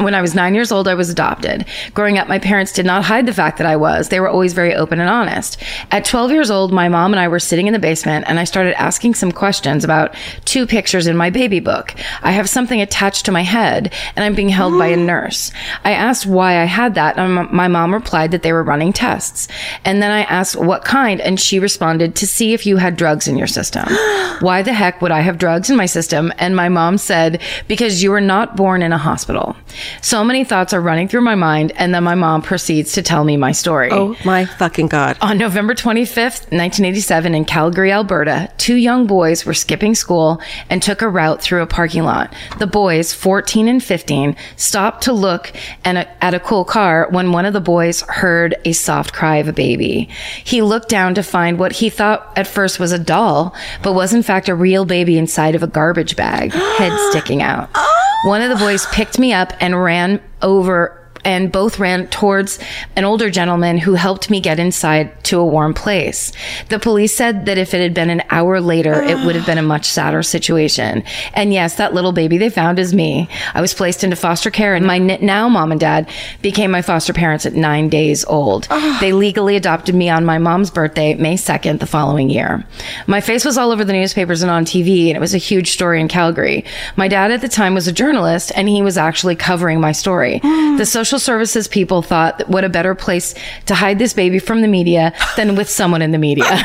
When 0.00 0.14
I 0.14 0.22
was 0.22 0.34
nine 0.34 0.54
years 0.54 0.72
old, 0.72 0.88
I 0.88 0.94
was 0.94 1.10
adopted. 1.10 1.66
Growing 1.92 2.16
up, 2.16 2.26
my 2.26 2.38
parents 2.38 2.72
did 2.72 2.86
not 2.86 3.04
hide 3.04 3.26
the 3.26 3.34
fact 3.34 3.58
that 3.58 3.66
I 3.66 3.76
was. 3.76 4.08
They 4.08 4.18
were 4.18 4.30
always 4.30 4.54
very 4.54 4.74
open 4.74 4.98
and 4.98 5.10
honest. 5.10 5.58
At 5.90 6.06
12 6.06 6.30
years 6.30 6.50
old, 6.50 6.72
my 6.72 6.88
mom 6.88 7.12
and 7.12 7.20
I 7.20 7.28
were 7.28 7.38
sitting 7.38 7.66
in 7.66 7.74
the 7.74 7.78
basement 7.78 8.24
and 8.26 8.40
I 8.40 8.44
started 8.44 8.80
asking 8.80 9.12
some 9.14 9.30
questions 9.30 9.84
about 9.84 10.14
two 10.46 10.66
pictures 10.66 11.06
in 11.06 11.18
my 11.18 11.28
baby 11.28 11.60
book. 11.60 11.94
I 12.22 12.30
have 12.30 12.48
something 12.48 12.80
attached 12.80 13.26
to 13.26 13.32
my 13.32 13.42
head 13.42 13.92
and 14.16 14.24
I'm 14.24 14.34
being 14.34 14.48
held 14.48 14.78
by 14.78 14.86
a 14.86 14.96
nurse. 15.12 15.52
I 15.84 15.92
asked 15.92 16.24
why 16.24 16.62
I 16.62 16.64
had 16.64 16.94
that 16.94 17.18
and 17.18 17.50
my 17.50 17.68
mom 17.68 17.92
replied 17.92 18.30
that 18.30 18.42
they 18.42 18.54
were 18.54 18.62
running 18.62 18.94
tests. 18.94 19.48
And 19.84 20.02
then 20.02 20.12
I 20.12 20.22
asked 20.22 20.56
what 20.56 20.82
kind 20.82 21.20
and 21.20 21.38
she 21.38 21.58
responded 21.58 22.14
to 22.16 22.26
see 22.26 22.54
if 22.54 22.64
you 22.64 22.78
had 22.78 22.96
drugs 22.96 23.28
in 23.28 23.36
your 23.36 23.46
system. 23.46 23.84
why 24.40 24.62
the 24.62 24.72
heck 24.72 25.02
would 25.02 25.12
I 25.12 25.20
have 25.20 25.36
drugs 25.36 25.68
in 25.68 25.76
my 25.76 25.84
system? 25.84 26.32
And 26.38 26.56
my 26.56 26.70
mom 26.70 26.96
said, 26.96 27.42
because 27.68 28.02
you 28.02 28.10
were 28.10 28.20
not 28.22 28.56
born 28.56 28.80
in 28.80 28.94
a 28.94 28.98
hospital. 28.98 29.56
So 30.02 30.24
many 30.24 30.44
thoughts 30.44 30.72
are 30.72 30.80
running 30.80 31.08
through 31.08 31.22
my 31.22 31.34
mind, 31.34 31.72
and 31.76 31.94
then 31.94 32.04
my 32.04 32.14
mom 32.14 32.42
proceeds 32.42 32.92
to 32.92 33.02
tell 33.02 33.24
me 33.24 33.36
my 33.36 33.52
story. 33.52 33.90
Oh 33.90 34.16
my 34.24 34.44
fucking 34.44 34.88
God. 34.88 35.16
On 35.20 35.38
November 35.38 35.74
25th, 35.74 36.50
1987, 36.50 37.34
in 37.34 37.44
Calgary, 37.44 37.92
Alberta, 37.92 38.50
two 38.58 38.76
young 38.76 39.06
boys 39.06 39.44
were 39.44 39.54
skipping 39.54 39.94
school 39.94 40.40
and 40.68 40.82
took 40.82 41.02
a 41.02 41.08
route 41.08 41.40
through 41.42 41.62
a 41.62 41.66
parking 41.66 42.04
lot. 42.04 42.34
The 42.58 42.66
boys, 42.66 43.12
14 43.12 43.68
and 43.68 43.82
15, 43.82 44.36
stopped 44.56 45.04
to 45.04 45.12
look 45.12 45.52
and 45.84 45.98
at 45.98 46.34
a 46.34 46.40
cool 46.40 46.64
car 46.64 47.08
when 47.10 47.32
one 47.32 47.44
of 47.44 47.52
the 47.52 47.60
boys 47.60 48.02
heard 48.02 48.56
a 48.64 48.72
soft 48.72 49.12
cry 49.12 49.36
of 49.36 49.48
a 49.48 49.52
baby. 49.52 50.08
He 50.44 50.62
looked 50.62 50.88
down 50.88 51.14
to 51.14 51.22
find 51.22 51.58
what 51.58 51.72
he 51.72 51.90
thought 51.90 52.32
at 52.36 52.46
first 52.46 52.78
was 52.78 52.92
a 52.92 52.98
doll, 52.98 53.54
but 53.82 53.92
was 53.92 54.14
in 54.14 54.22
fact 54.22 54.48
a 54.48 54.54
real 54.54 54.84
baby 54.84 55.18
inside 55.18 55.54
of 55.54 55.62
a 55.62 55.66
garbage 55.66 56.16
bag, 56.16 56.52
head 56.78 56.96
sticking 57.10 57.42
out. 57.42 57.70
Oh! 57.74 58.09
One 58.22 58.42
of 58.42 58.50
the 58.50 58.56
boys 58.56 58.84
picked 58.86 59.18
me 59.18 59.32
up 59.32 59.54
and 59.60 59.82
ran 59.82 60.20
over 60.42 60.99
and 61.24 61.52
both 61.52 61.78
ran 61.78 62.06
towards 62.08 62.58
an 62.96 63.04
older 63.04 63.30
gentleman 63.30 63.78
who 63.78 63.94
helped 63.94 64.30
me 64.30 64.40
get 64.40 64.58
inside 64.58 65.22
to 65.24 65.38
a 65.38 65.44
warm 65.44 65.74
place. 65.74 66.32
The 66.68 66.78
police 66.78 67.14
said 67.14 67.46
that 67.46 67.58
if 67.58 67.74
it 67.74 67.80
had 67.80 67.94
been 67.94 68.10
an 68.10 68.22
hour 68.30 68.60
later, 68.60 68.94
it 68.94 69.24
would 69.24 69.34
have 69.36 69.46
been 69.46 69.58
a 69.58 69.62
much 69.62 69.86
sadder 69.86 70.22
situation. 70.22 71.02
And 71.34 71.52
yes, 71.52 71.76
that 71.76 71.94
little 71.94 72.12
baby 72.12 72.38
they 72.38 72.50
found 72.50 72.78
is 72.78 72.94
me. 72.94 73.28
I 73.54 73.60
was 73.60 73.74
placed 73.74 74.04
into 74.04 74.16
foster 74.16 74.50
care 74.50 74.74
and 74.74 74.86
my 74.86 74.96
n- 74.96 75.18
now 75.24 75.48
mom 75.48 75.72
and 75.72 75.80
dad 75.80 76.08
became 76.42 76.70
my 76.70 76.82
foster 76.82 77.12
parents 77.12 77.46
at 77.46 77.54
nine 77.54 77.88
days 77.88 78.24
old. 78.24 78.66
Ah. 78.70 78.98
They 79.00 79.12
legally 79.12 79.56
adopted 79.56 79.94
me 79.94 80.08
on 80.08 80.24
my 80.24 80.38
mom's 80.38 80.70
birthday, 80.70 81.14
May 81.14 81.34
2nd, 81.34 81.80
the 81.80 81.86
following 81.86 82.30
year. 82.30 82.64
My 83.06 83.20
face 83.20 83.44
was 83.44 83.58
all 83.58 83.70
over 83.70 83.84
the 83.84 83.92
newspapers 83.92 84.42
and 84.42 84.50
on 84.50 84.64
TV 84.64 85.08
and 85.08 85.16
it 85.16 85.20
was 85.20 85.34
a 85.34 85.38
huge 85.38 85.70
story 85.70 86.00
in 86.00 86.08
Calgary. 86.08 86.64
My 86.96 87.08
dad 87.08 87.30
at 87.30 87.40
the 87.40 87.48
time 87.48 87.74
was 87.74 87.88
a 87.88 87.92
journalist 87.92 88.52
and 88.54 88.68
he 88.68 88.82
was 88.82 88.96
actually 88.96 89.36
covering 89.36 89.80
my 89.80 89.92
story. 89.92 90.38
the 90.42 90.86
social 90.86 91.09
services 91.18 91.68
people 91.68 92.02
thought 92.02 92.48
what 92.48 92.64
a 92.64 92.68
better 92.68 92.94
place 92.94 93.34
to 93.66 93.74
hide 93.74 93.98
this 93.98 94.12
baby 94.12 94.38
from 94.38 94.62
the 94.62 94.68
media 94.68 95.12
than 95.36 95.56
with 95.56 95.68
someone 95.68 96.02
in 96.02 96.12
the 96.12 96.18
media. 96.18 96.44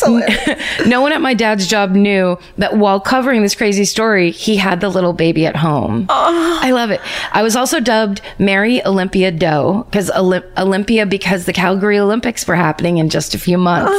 no 0.86 1.00
one 1.00 1.12
at 1.12 1.20
my 1.20 1.34
dad's 1.34 1.66
job 1.66 1.92
knew 1.92 2.38
that 2.58 2.76
while 2.76 3.00
covering 3.00 3.42
this 3.42 3.54
crazy 3.54 3.84
story, 3.84 4.30
he 4.30 4.56
had 4.56 4.80
the 4.80 4.88
little 4.88 5.12
baby 5.12 5.46
at 5.46 5.56
home. 5.56 6.06
I 6.08 6.70
love 6.72 6.90
it. 6.90 7.00
I 7.32 7.42
was 7.42 7.56
also 7.56 7.80
dubbed 7.80 8.20
Mary 8.38 8.84
Olympia 8.84 9.30
Doe 9.30 9.84
because 9.84 10.10
Olympia 10.10 11.06
because 11.06 11.44
the 11.44 11.52
Calgary 11.52 11.98
Olympics 11.98 12.46
were 12.46 12.56
happening 12.56 12.98
in 12.98 13.10
just 13.10 13.34
a 13.34 13.38
few 13.38 13.58
months. 13.58 13.92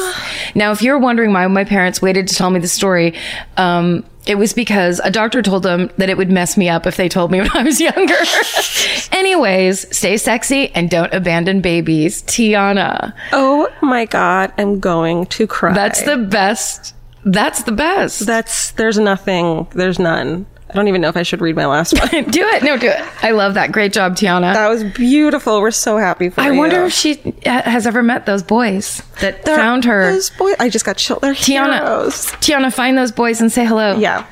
now, 0.55 0.71
if 0.71 0.81
you're 0.81 0.99
wondering 0.99 1.34
why 1.34 1.45
my 1.47 1.63
parents 1.63 2.01
waited 2.01 2.27
to 2.27 2.36
tell 2.36 2.49
me 2.49 2.60
the 2.60 2.67
story, 2.67 3.13
um, 3.57 4.03
it 4.25 4.36
was 4.36 4.53
because 4.53 4.99
a 5.03 5.12
doctor 5.12 5.41
told 5.41 5.63
them 5.63 5.89
that 5.97 6.10
it 6.10 6.17
would 6.17 6.29
mess 6.29 6.55
me 6.57 6.69
up 6.69 6.86
if 6.86 6.95
they 6.97 7.10
told 7.10 7.31
me 7.31 7.39
when 7.41 7.51
I 7.51 7.63
was 7.63 7.79
younger. 7.81 8.15
Anyways, 9.12 9.95
stay 9.95 10.17
sexy 10.17 10.69
and 10.75 10.89
don't 10.89 11.13
abandon 11.13 11.62
babies. 11.62 12.21
Tiana. 12.23 13.13
Oh 13.31 13.71
my 13.81 14.05
God. 14.05 14.53
I'm 14.57 14.79
going 14.79 15.25
to 15.27 15.47
cry. 15.47 15.73
That's 15.73 16.03
the 16.03 16.17
best. 16.17 16.93
That's 17.23 17.63
the 17.63 17.71
best. 17.71 18.25
That's, 18.25 18.71
there's 18.71 18.97
nothing, 18.97 19.67
there's 19.75 19.99
none. 19.99 20.47
I 20.71 20.75
don't 20.75 20.88
even 20.88 21.01
know 21.01 21.10
if 21.10 21.17
I 21.17 21.23
should 21.23 21.41
read 21.41 21.55
my 21.55 21.65
last 21.65 21.93
one. 21.99 22.10
do 22.31 22.41
it. 22.47 22.63
No, 22.63 22.77
do 22.77 22.88
it. 22.88 23.01
I 23.23 23.31
love 23.31 23.55
that. 23.55 23.71
Great 23.71 23.91
job, 23.93 24.15
Tiana. 24.15 24.53
That 24.53 24.69
was 24.69 24.84
beautiful. 24.84 25.60
We're 25.62 25.71
so 25.71 25.97
happy 25.97 26.29
for 26.29 26.39
I 26.41 26.47
you. 26.47 26.53
I 26.53 26.57
wonder 26.57 26.84
if 26.86 26.93
she 26.93 27.15
has 27.45 27.86
ever 27.86 28.01
met 28.01 28.25
those 28.25 28.41
boys 28.41 29.01
that 29.19 29.43
They're- 29.43 29.57
found 29.57 29.84
her. 29.86 30.12
Those 30.13 30.29
boys, 30.31 30.55
I 30.60 30.69
just 30.69 30.86
got 30.86 30.97
chilled. 30.97 31.21
They're 31.21 31.34
Tiana, 31.34 31.79
heroes. 31.79 32.25
Tiana, 32.41 32.73
find 32.73 32.97
those 32.97 33.12
boys 33.12 33.41
and 33.41 33.51
say 33.51 33.65
hello. 33.65 33.97
Yeah. 33.97 34.25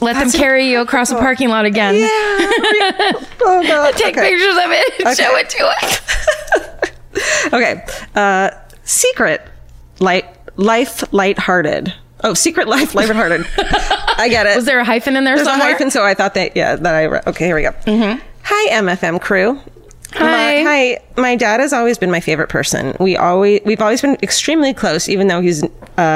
Let 0.00 0.14
them 0.14 0.30
carry 0.32 0.68
you 0.68 0.80
across 0.80 1.12
a 1.12 1.14
parking 1.14 1.48
lot 1.48 1.64
again. 1.64 1.94
Yeah. 1.94 2.08
oh 2.08 3.62
God. 3.64 3.94
Take 3.94 4.16
okay. 4.18 4.30
pictures 4.30 4.56
of 4.56 4.70
it 4.72 5.06
and 5.06 5.16
show 5.16 5.36
it 5.36 5.48
to 5.50 5.64
us. 5.66 6.88
Okay. 7.52 7.84
Uh, 8.14 8.50
secret 8.84 9.42
light 10.00 10.24
life 10.56 11.04
lighthearted. 11.12 11.92
Oh, 12.24 12.34
secret 12.34 12.68
life 12.68 12.94
lighthearted. 12.94 13.46
I 13.58 14.28
get 14.30 14.46
it. 14.46 14.56
Was 14.56 14.64
there 14.64 14.78
a 14.78 14.84
hyphen 14.84 15.16
in 15.16 15.24
there 15.24 15.34
There's 15.36 15.46
somewhere? 15.48 15.68
a 15.68 15.72
hyphen, 15.72 15.90
so 15.90 16.04
I 16.04 16.14
thought 16.14 16.34
that 16.34 16.56
yeah 16.56 16.76
that 16.76 16.94
I 16.94 17.04
re- 17.04 17.20
okay. 17.26 17.46
Here 17.46 17.56
we 17.56 17.62
go. 17.62 17.70
Mm-hmm. 17.72 18.24
Hi, 18.44 18.80
MFM 18.82 19.20
crew. 19.20 19.60
Hi. 20.14 20.62
My, 20.62 20.62
hi. 20.62 20.98
My 21.16 21.36
dad 21.36 21.60
has 21.60 21.72
always 21.72 21.98
been 21.98 22.10
my 22.10 22.20
favorite 22.20 22.48
person. 22.48 22.96
We 22.98 23.16
always 23.16 23.60
we've 23.64 23.80
always 23.80 24.00
been 24.00 24.16
extremely 24.22 24.72
close, 24.74 25.08
even 25.08 25.28
though 25.28 25.40
he's 25.40 25.62
uh, 25.62 25.68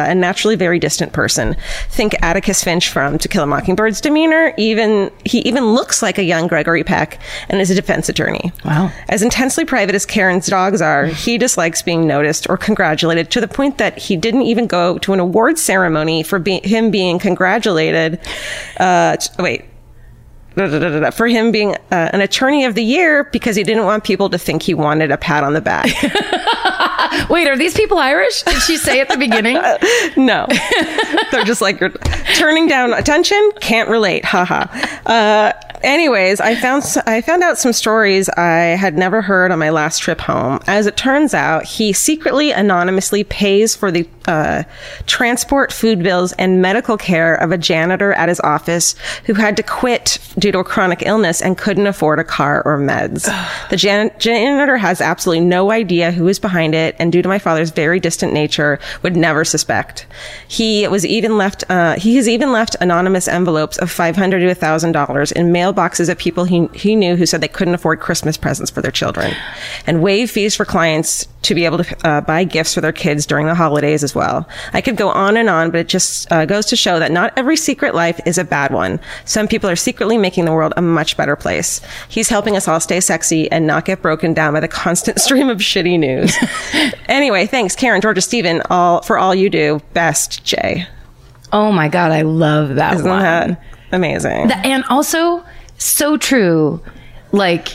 a 0.08 0.14
naturally 0.14 0.56
very 0.56 0.78
distant 0.78 1.12
person. 1.12 1.54
Think 1.90 2.14
Atticus 2.22 2.64
Finch 2.64 2.88
from 2.88 3.18
To 3.18 3.28
Kill 3.28 3.42
a 3.42 3.46
Mockingbird's 3.46 4.00
demeanor. 4.00 4.54
Even 4.56 5.10
he 5.24 5.40
even 5.40 5.74
looks 5.74 6.02
like 6.02 6.18
a 6.18 6.24
young 6.24 6.46
Gregory 6.46 6.84
Peck, 6.84 7.20
and 7.48 7.60
is 7.60 7.70
a 7.70 7.74
defense 7.74 8.08
attorney. 8.08 8.52
Wow. 8.64 8.90
As 9.08 9.22
intensely 9.22 9.64
private 9.64 9.94
as 9.94 10.06
Karen's 10.06 10.46
dogs 10.46 10.80
are, 10.80 11.06
he 11.06 11.38
dislikes 11.38 11.82
being 11.82 12.06
noticed 12.06 12.48
or 12.48 12.56
congratulated 12.56 13.30
to 13.32 13.40
the 13.40 13.48
point 13.48 13.78
that 13.78 13.98
he 13.98 14.16
didn't 14.16 14.42
even 14.42 14.66
go 14.66 14.98
to 14.98 15.12
an 15.12 15.20
awards 15.20 15.60
ceremony 15.62 16.22
for 16.22 16.38
be- 16.38 16.60
him 16.64 16.90
being 16.90 17.18
congratulated. 17.18 18.18
Uh, 18.78 19.16
wait. 19.38 19.64
Da, 20.56 20.66
da, 20.66 21.00
da, 21.00 21.10
For 21.10 21.26
him 21.26 21.52
being 21.52 21.74
uh, 21.74 22.10
an 22.12 22.22
attorney 22.22 22.64
of 22.64 22.74
the 22.74 22.82
year 22.82 23.24
because 23.24 23.56
he 23.56 23.62
didn't 23.62 23.84
want 23.84 24.04
people 24.04 24.30
to 24.30 24.38
think 24.38 24.62
he 24.62 24.72
wanted 24.72 25.10
a 25.10 25.18
pat 25.18 25.44
on 25.44 25.52
the 25.52 25.60
back. 25.60 25.86
Wait, 27.30 27.48
are 27.48 27.56
these 27.56 27.74
people 27.74 27.98
Irish? 27.98 28.42
Did 28.42 28.62
she 28.62 28.76
say 28.76 29.00
at 29.00 29.08
the 29.08 29.16
beginning? 29.16 29.54
no, 30.16 30.46
they're 31.30 31.44
just 31.44 31.60
like 31.60 31.80
turning 32.36 32.68
down 32.68 32.92
attention. 32.92 33.50
Can't 33.60 33.88
relate. 33.88 34.24
Haha. 34.24 34.66
Uh, 35.06 35.52
anyways, 35.82 36.40
I 36.40 36.54
found 36.56 36.84
I 37.06 37.20
found 37.20 37.42
out 37.42 37.58
some 37.58 37.72
stories 37.72 38.28
I 38.30 38.76
had 38.76 38.96
never 38.96 39.22
heard 39.22 39.50
on 39.50 39.58
my 39.58 39.70
last 39.70 40.00
trip 40.00 40.20
home. 40.20 40.60
As 40.66 40.86
it 40.86 40.96
turns 40.96 41.34
out, 41.34 41.64
he 41.64 41.92
secretly 41.92 42.50
anonymously 42.50 43.24
pays 43.24 43.74
for 43.74 43.90
the 43.90 44.08
uh, 44.26 44.64
transport, 45.06 45.72
food 45.72 46.02
bills, 46.02 46.32
and 46.32 46.60
medical 46.60 46.96
care 46.96 47.34
of 47.36 47.52
a 47.52 47.58
janitor 47.58 48.12
at 48.14 48.28
his 48.28 48.40
office 48.40 48.94
who 49.24 49.34
had 49.34 49.56
to 49.56 49.62
quit 49.62 50.18
due 50.38 50.50
to 50.52 50.58
a 50.58 50.64
chronic 50.64 51.02
illness 51.06 51.40
and 51.40 51.56
couldn't 51.56 51.86
afford 51.86 52.18
a 52.18 52.24
car 52.24 52.62
or 52.64 52.78
meds. 52.78 53.24
the 53.70 53.76
jan- 53.76 54.10
janitor 54.18 54.76
has 54.76 55.00
absolutely 55.00 55.44
no 55.44 55.70
idea 55.70 56.10
who 56.10 56.26
is 56.28 56.38
behind 56.38 56.74
it, 56.74 56.96
and 56.98 57.05
due 57.10 57.22
to 57.22 57.28
my 57.28 57.38
father's 57.38 57.70
very 57.70 58.00
distant 58.00 58.32
nature, 58.32 58.78
would 59.02 59.16
never 59.16 59.44
suspect. 59.44 60.06
He 60.48 60.86
was 60.88 61.04
even 61.04 61.36
left. 61.36 61.64
Uh, 61.70 61.98
he 61.98 62.16
has 62.16 62.28
even 62.28 62.52
left 62.52 62.76
anonymous 62.80 63.28
envelopes 63.28 63.78
of 63.78 63.90
five 63.90 64.16
hundred 64.16 64.40
to 64.40 64.54
thousand 64.54 64.92
dollars 64.92 65.32
in 65.32 65.52
mailboxes 65.52 66.08
of 66.08 66.18
people 66.18 66.44
he 66.44 66.68
he 66.72 66.96
knew 66.96 67.16
who 67.16 67.26
said 67.26 67.40
they 67.40 67.48
couldn't 67.48 67.74
afford 67.74 68.00
Christmas 68.00 68.36
presents 68.36 68.70
for 68.70 68.82
their 68.82 68.90
children, 68.90 69.34
and 69.86 70.02
waived 70.02 70.30
fees 70.30 70.54
for 70.54 70.64
clients 70.64 71.26
to 71.46 71.54
be 71.54 71.64
able 71.64 71.78
to 71.78 72.06
uh, 72.06 72.20
buy 72.22 72.42
gifts 72.42 72.74
for 72.74 72.80
their 72.80 72.92
kids 72.92 73.24
during 73.24 73.46
the 73.46 73.54
holidays 73.54 74.02
as 74.02 74.14
well. 74.14 74.48
I 74.72 74.80
could 74.80 74.96
go 74.96 75.08
on 75.08 75.36
and 75.36 75.48
on, 75.48 75.70
but 75.70 75.80
it 75.80 75.88
just 75.88 76.30
uh, 76.32 76.44
goes 76.44 76.66
to 76.66 76.76
show 76.76 76.98
that 76.98 77.12
not 77.12 77.32
every 77.36 77.56
secret 77.56 77.94
life 77.94 78.20
is 78.26 78.36
a 78.36 78.44
bad 78.44 78.72
one. 78.72 78.98
Some 79.24 79.46
people 79.46 79.70
are 79.70 79.76
secretly 79.76 80.18
making 80.18 80.44
the 80.44 80.52
world 80.52 80.72
a 80.76 80.82
much 80.82 81.16
better 81.16 81.36
place. 81.36 81.80
He's 82.08 82.28
helping 82.28 82.56
us 82.56 82.66
all 82.66 82.80
stay 82.80 83.00
sexy 83.00 83.50
and 83.52 83.66
not 83.66 83.84
get 83.84 84.02
broken 84.02 84.34
down 84.34 84.54
by 84.54 84.60
the 84.60 84.68
constant 84.68 85.20
stream 85.26 85.48
of 85.48 85.58
shitty 85.58 85.98
news. 85.98 86.36
Anyway, 87.08 87.46
thanks, 87.46 87.76
Karen, 87.76 88.00
Georgia, 88.00 88.20
Stephen, 88.20 88.62
all 88.70 89.02
for 89.02 89.18
all 89.18 89.34
you 89.34 89.48
do. 89.50 89.80
Best, 89.92 90.44
Jay. 90.44 90.86
Oh 91.52 91.70
my 91.72 91.88
god, 91.88 92.12
I 92.12 92.22
love 92.22 92.74
that 92.76 92.94
Isn't 92.94 93.08
one. 93.08 93.22
that 93.22 93.62
amazing? 93.92 94.48
Th- 94.48 94.60
and 94.64 94.84
also 94.90 95.44
so 95.78 96.16
true 96.16 96.82
like 97.32 97.68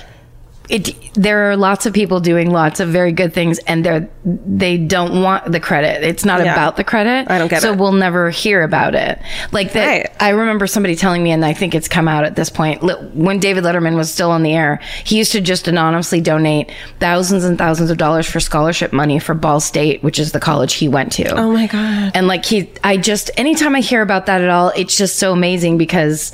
it 0.72 0.96
there 1.16 1.52
are 1.52 1.58
lots 1.58 1.86
of 1.86 1.94
people 1.94 2.22
doing 2.22 2.50
lots 2.50 2.80
of 2.80 2.88
very 2.88 3.12
good 3.12 3.34
things 3.34 3.60
and 3.68 3.86
they're 3.86 4.10
they 4.24 4.78
don't 4.78 5.22
want 5.22 5.52
the 5.52 5.60
credit 5.60 6.02
it's 6.04 6.24
not 6.24 6.40
Yeah. 6.44 6.54
about 6.54 6.78
the 6.78 6.84
credit 6.86 7.30
I 7.30 7.38
don't 7.38 7.50
get 7.50 7.62
so 7.62 7.74
it. 7.74 7.78
we'll 7.78 7.92
never 7.92 8.30
hear 8.30 8.64
about 8.64 8.96
it 8.96 9.20
like 9.52 9.74
that 9.74 9.86
Right. 9.86 10.12
i 10.22 10.30
remember 10.30 10.68
somebody 10.68 10.96
telling 10.96 11.22
me 11.24 11.32
and 11.32 11.44
i 11.44 11.52
think 11.54 11.76
it's 11.76 11.90
come 11.90 12.08
out 12.08 12.24
at 12.24 12.38
this 12.38 12.50
point 12.50 12.82
when 13.14 13.40
david 13.40 13.66
letterman 13.66 13.96
was 13.98 14.12
still 14.14 14.32
on 14.32 14.44
the 14.44 14.54
air 14.54 14.80
he 15.04 15.18
used 15.18 15.34
to 15.34 15.42
just 15.42 15.68
anonymously 15.68 16.22
donate 16.22 16.72
thousands 17.02 17.44
and 17.44 17.58
thousands 17.58 17.90
of 17.90 17.98
dollars 17.98 18.26
for 18.26 18.40
scholarship 18.40 18.94
money 18.94 19.20
for 19.20 19.34
ball 19.36 19.60
state 19.60 20.02
which 20.04 20.20
is 20.20 20.32
the 20.32 20.40
college 20.40 20.74
he 20.76 20.88
went 20.88 21.12
to 21.12 21.28
oh 21.38 21.52
my 21.52 21.68
god. 21.68 22.12
and 22.16 22.28
like 22.28 22.46
he 22.46 22.72
i 22.86 22.96
just 22.96 23.30
anytime 23.36 23.76
i 23.76 23.82
hear 23.82 24.02
about 24.02 24.28
that 24.28 24.40
at 24.42 24.50
all 24.50 24.70
it's 24.78 24.96
just 24.96 25.18
so 25.20 25.34
amazing 25.34 25.78
because 25.78 26.32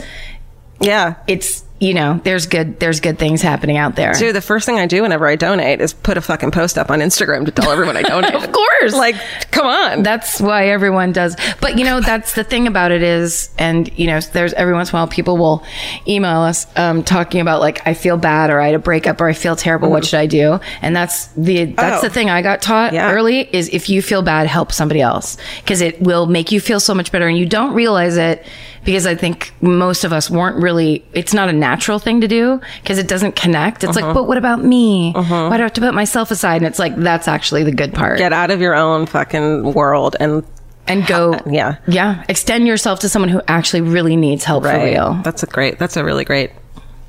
Yeah. 0.80 1.15
it's 1.26 1.63
you 1.80 1.94
know 1.94 2.20
there's 2.24 2.48
good 2.48 2.80
there's 2.80 3.00
good 3.00 3.20
things 3.20 3.42
happening 3.42 3.78
out 3.78 3.96
there 3.96 4.13
Dude, 4.13 4.34
the 4.36 4.42
first 4.42 4.66
thing 4.66 4.80
I 4.80 4.88
do 4.88 5.04
whenever 5.04 5.28
I 5.28 5.36
donate 5.36 5.80
is 5.80 5.94
put 5.94 6.18
a 6.18 6.22
fucking 6.22 6.50
post 6.52 6.78
up 6.78 6.90
on 6.90 7.00
Instagram 7.00 7.46
to 7.46 7.52
tell 7.52 7.70
everyone 7.72 7.96
I 7.96 8.02
donate. 8.13 8.34
of 8.34 8.52
course 8.52 8.94
Like, 8.94 9.16
come 9.52 9.68
on. 9.68 10.02
that's 10.04 10.42
why 10.42 10.70
everyone 10.70 11.12
does 11.12 11.36
but 11.62 11.78
you 11.78 11.86
know 11.86 12.02
that's 12.02 12.34
the 12.34 12.44
thing 12.44 12.66
about 12.68 12.92
it 12.92 13.04
is 13.04 13.50
and 13.60 13.92
you 13.98 14.08
know 14.08 14.20
there's 14.20 14.54
every 14.54 14.74
once 14.74 14.90
in 14.90 14.96
a 14.96 15.00
while 15.00 15.08
people 15.08 15.38
will 15.38 15.63
email 16.08 16.40
us 16.42 16.66
um, 16.78 17.04
talking 17.04 17.42
about 17.42 17.60
like 17.60 17.86
i 17.88 17.94
feel 17.94 18.18
bad 18.18 18.50
or 18.50 18.60
i 18.60 18.66
had 18.68 18.76
a 18.76 18.80
breakup 18.80 19.22
or 19.22 19.28
i 19.28 19.34
feel 19.34 19.56
terrible 19.56 19.90
what 19.92 20.04
should 20.06 20.20
i 20.20 20.26
do 20.26 20.60
and 20.82 20.96
that's 20.96 21.28
the 21.34 21.66
that's 21.66 22.04
Oh. 22.04 22.08
the 22.08 22.13
thing 22.13 22.30
i 22.30 22.42
got 22.42 22.62
taught 22.62 22.94
Yeah. 22.94 23.12
early 23.12 23.42
is 23.56 23.70
if 23.70 23.90
you 23.90 24.02
feel 24.02 24.22
bad 24.24 24.48
help 24.48 24.72
somebody 24.72 25.02
else 25.02 25.38
because 25.62 25.82
it 25.82 26.02
will 26.02 26.26
make 26.26 26.52
you 26.52 26.60
feel 26.60 26.80
so 26.80 26.94
much 26.96 27.12
better 27.12 27.28
and 27.28 27.38
you 27.38 27.46
don't 27.46 27.74
realize 27.74 28.18
it 28.18 28.46
because 28.84 29.06
i 29.06 29.16
think 29.16 29.54
most 29.62 30.04
of 30.04 30.13
us 30.13 30.30
weren't 30.30 30.62
really 30.62 31.06
it's 31.13 31.34
not 31.34 31.50
a 31.50 31.54
natural 31.54 32.00
thing 32.00 32.22
to 32.22 32.28
do 32.28 32.60
because 32.82 32.98
it 32.98 33.08
doesn't 33.08 33.36
connect 33.36 33.84
it's 33.84 33.96
like 33.96 34.04
uh-huh. 34.04 34.13
but 34.13 34.28
what 34.28 34.38
about 34.38 34.63
me 34.63 35.13
uh-huh. 35.16 35.48
why 35.50 35.58
do 35.58 35.63
i 35.63 35.66
have 35.66 35.74
to 35.74 35.82
put 35.82 35.94
myself 35.94 36.32
aside 36.32 36.58
and 36.58 36.66
it's 36.66 36.80
like 36.80 36.96
that's 36.98 37.28
actually 37.28 37.63
the 37.63 37.72
good 37.72 37.94
part 37.94 38.18
Get 38.18 38.34
out 38.34 38.52
of 38.52 38.62
your 38.62 38.76
own 38.76 39.06
fucking 39.06 39.74
world 39.74 40.16
and 40.20 40.46
and 40.88 41.06
go 41.06 41.40
yeah. 41.46 41.78
yeah 41.88 42.24
extend 42.30 42.68
yourself 42.68 43.00
to 43.02 43.10
someone 43.10 43.30
who 43.30 43.42
actually 43.48 43.82
really 43.82 44.16
needs 44.16 44.44
help 44.44 44.63
for 44.63 44.84
real 44.84 45.20
That's 45.24 45.44
a 45.44 45.48
great. 45.48 45.80
That's 45.80 45.98
a 45.98 46.04
really 46.04 46.26
great 46.26 46.52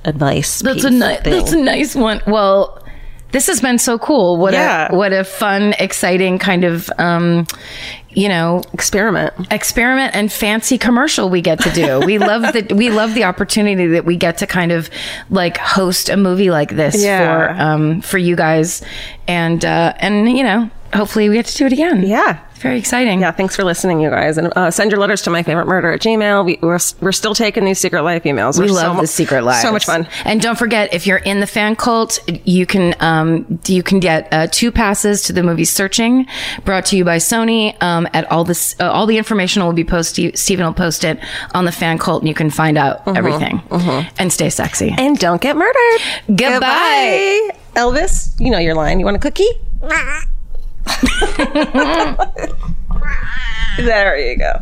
advice. 0.05 0.61
that's 0.61 0.85
a 0.85 0.91
ni- 0.91 1.17
thing. 1.17 1.33
that's 1.33 1.53
a 1.53 1.63
nice 1.63 1.95
one 1.95 2.21
well 2.27 2.78
this 3.33 3.47
has 3.47 3.61
been 3.61 3.79
so 3.79 3.99
cool 3.99 4.37
what 4.39 4.55
Yeah. 4.55 4.89
a 4.91 4.95
what 4.97 5.13
a 5.13 5.25
fun 5.25 5.75
exciting 5.79 6.39
kind 6.39 6.65
of 6.65 6.91
um 6.99 7.47
you 8.11 8.29
know 8.29 8.63
experiment. 8.73 9.35
experiment 9.51 10.15
and 10.15 10.33
fancy 10.33 10.79
commercial 10.79 11.29
we 11.29 11.41
get 11.43 11.61
to 11.61 11.71
do 11.71 12.01
we 12.07 12.19
love 12.19 12.43
the 12.55 12.75
we 12.75 12.91
love 12.91 13.15
the 13.15 13.25
opportunity 13.25 13.87
that 13.89 14.05
we 14.05 14.17
get 14.17 14.39
to 14.39 14.47
kind 14.47 14.73
of 14.73 14.89
like 15.31 15.57
host 15.59 16.09
a 16.09 16.17
movie 16.17 16.51
like 16.51 16.71
this 16.75 17.03
Yeah. 17.03 17.19
for 17.55 17.63
um 17.63 18.01
for 18.01 18.19
you 18.19 18.35
guys 18.35 18.83
and 19.29 19.65
uh 19.65 19.93
and 19.99 20.29
you 20.37 20.43
know 20.43 20.71
hopefully 20.95 21.29
we 21.29 21.35
get 21.37 21.47
to 21.47 21.57
do 21.57 21.67
it 21.67 21.73
again 21.73 22.03
Yeah. 22.03 22.39
very 22.57 22.79
exciting 22.79 23.21
Yeah, 23.21 23.31
thanks 23.31 23.55
for 23.55 23.63
listening, 23.65 24.01
you 24.01 24.11
guys. 24.11 24.37
And 24.39 24.53
uh, 24.57 24.71
send 24.71 24.91
your 24.91 24.99
letters 25.01 25.23
to 25.23 25.31
my 25.31 25.43
favorite 25.45 25.67
murder 25.67 25.93
at 25.93 26.01
Gmail. 26.01 26.45
We, 26.45 26.59
we're, 26.61 26.79
we're 27.01 27.13
still 27.13 27.35
taking 27.35 27.65
these 27.65 27.79
secret 27.79 28.03
life 28.03 28.25
emails. 28.25 28.59
We 28.59 28.67
They're 28.67 28.75
love 28.75 28.97
so, 28.97 29.01
the 29.03 29.07
secret 29.07 29.43
lives. 29.45 29.63
So 29.63 29.71
much 29.73 29.85
fun. 29.87 30.09
And 30.25 30.41
don't 30.41 30.59
forget, 30.59 30.93
if 30.93 31.07
you're 31.07 31.19
in 31.19 31.39
the 31.41 31.47
fan 31.47 31.77
cult, 31.77 32.19
you 32.45 32.67
can 32.67 32.95
um, 33.01 33.61
you 33.67 33.83
can 33.85 34.01
get 34.01 34.27
uh, 34.33 34.49
two 34.51 34.73
passes 34.73 35.23
to 35.25 35.33
the 35.33 35.43
movie 35.45 35.65
Searching, 35.65 36.27
brought 36.65 36.87
to 36.87 36.97
you 36.97 37.05
by 37.05 37.19
Sony. 37.19 37.81
Um, 37.83 38.09
at 38.13 38.29
all 38.33 38.43
this, 38.45 38.75
uh, 38.81 38.91
all 38.91 39.07
the 39.07 39.19
information 39.19 39.63
will 39.65 39.73
be 39.73 39.85
posted. 39.85 40.37
Stephen 40.37 40.67
will 40.67 40.75
post 40.75 41.05
it 41.05 41.19
on 41.55 41.65
the 41.65 41.73
fan 41.73 41.99
cult, 41.99 42.23
and 42.23 42.29
you 42.29 42.35
can 42.35 42.51
find 42.51 42.77
out 42.77 43.05
Mm-hmm. 43.07 43.17
everything. 43.17 43.63
And 44.19 44.33
stay 44.33 44.51
sexy. 44.51 44.95
And 44.99 45.17
don't 45.19 45.41
get 45.41 45.57
murdered. 45.57 46.01
Goodbye. 46.35 47.51
Elvis, 47.77 48.39
you 48.41 48.51
know 48.51 48.59
your 48.59 48.75
line. 48.75 48.99
You 48.99 49.05
want 49.05 49.17
a 49.17 49.21
cookie? 49.21 49.49
there 53.79 54.19
you 54.19 54.39
go. 54.39 54.61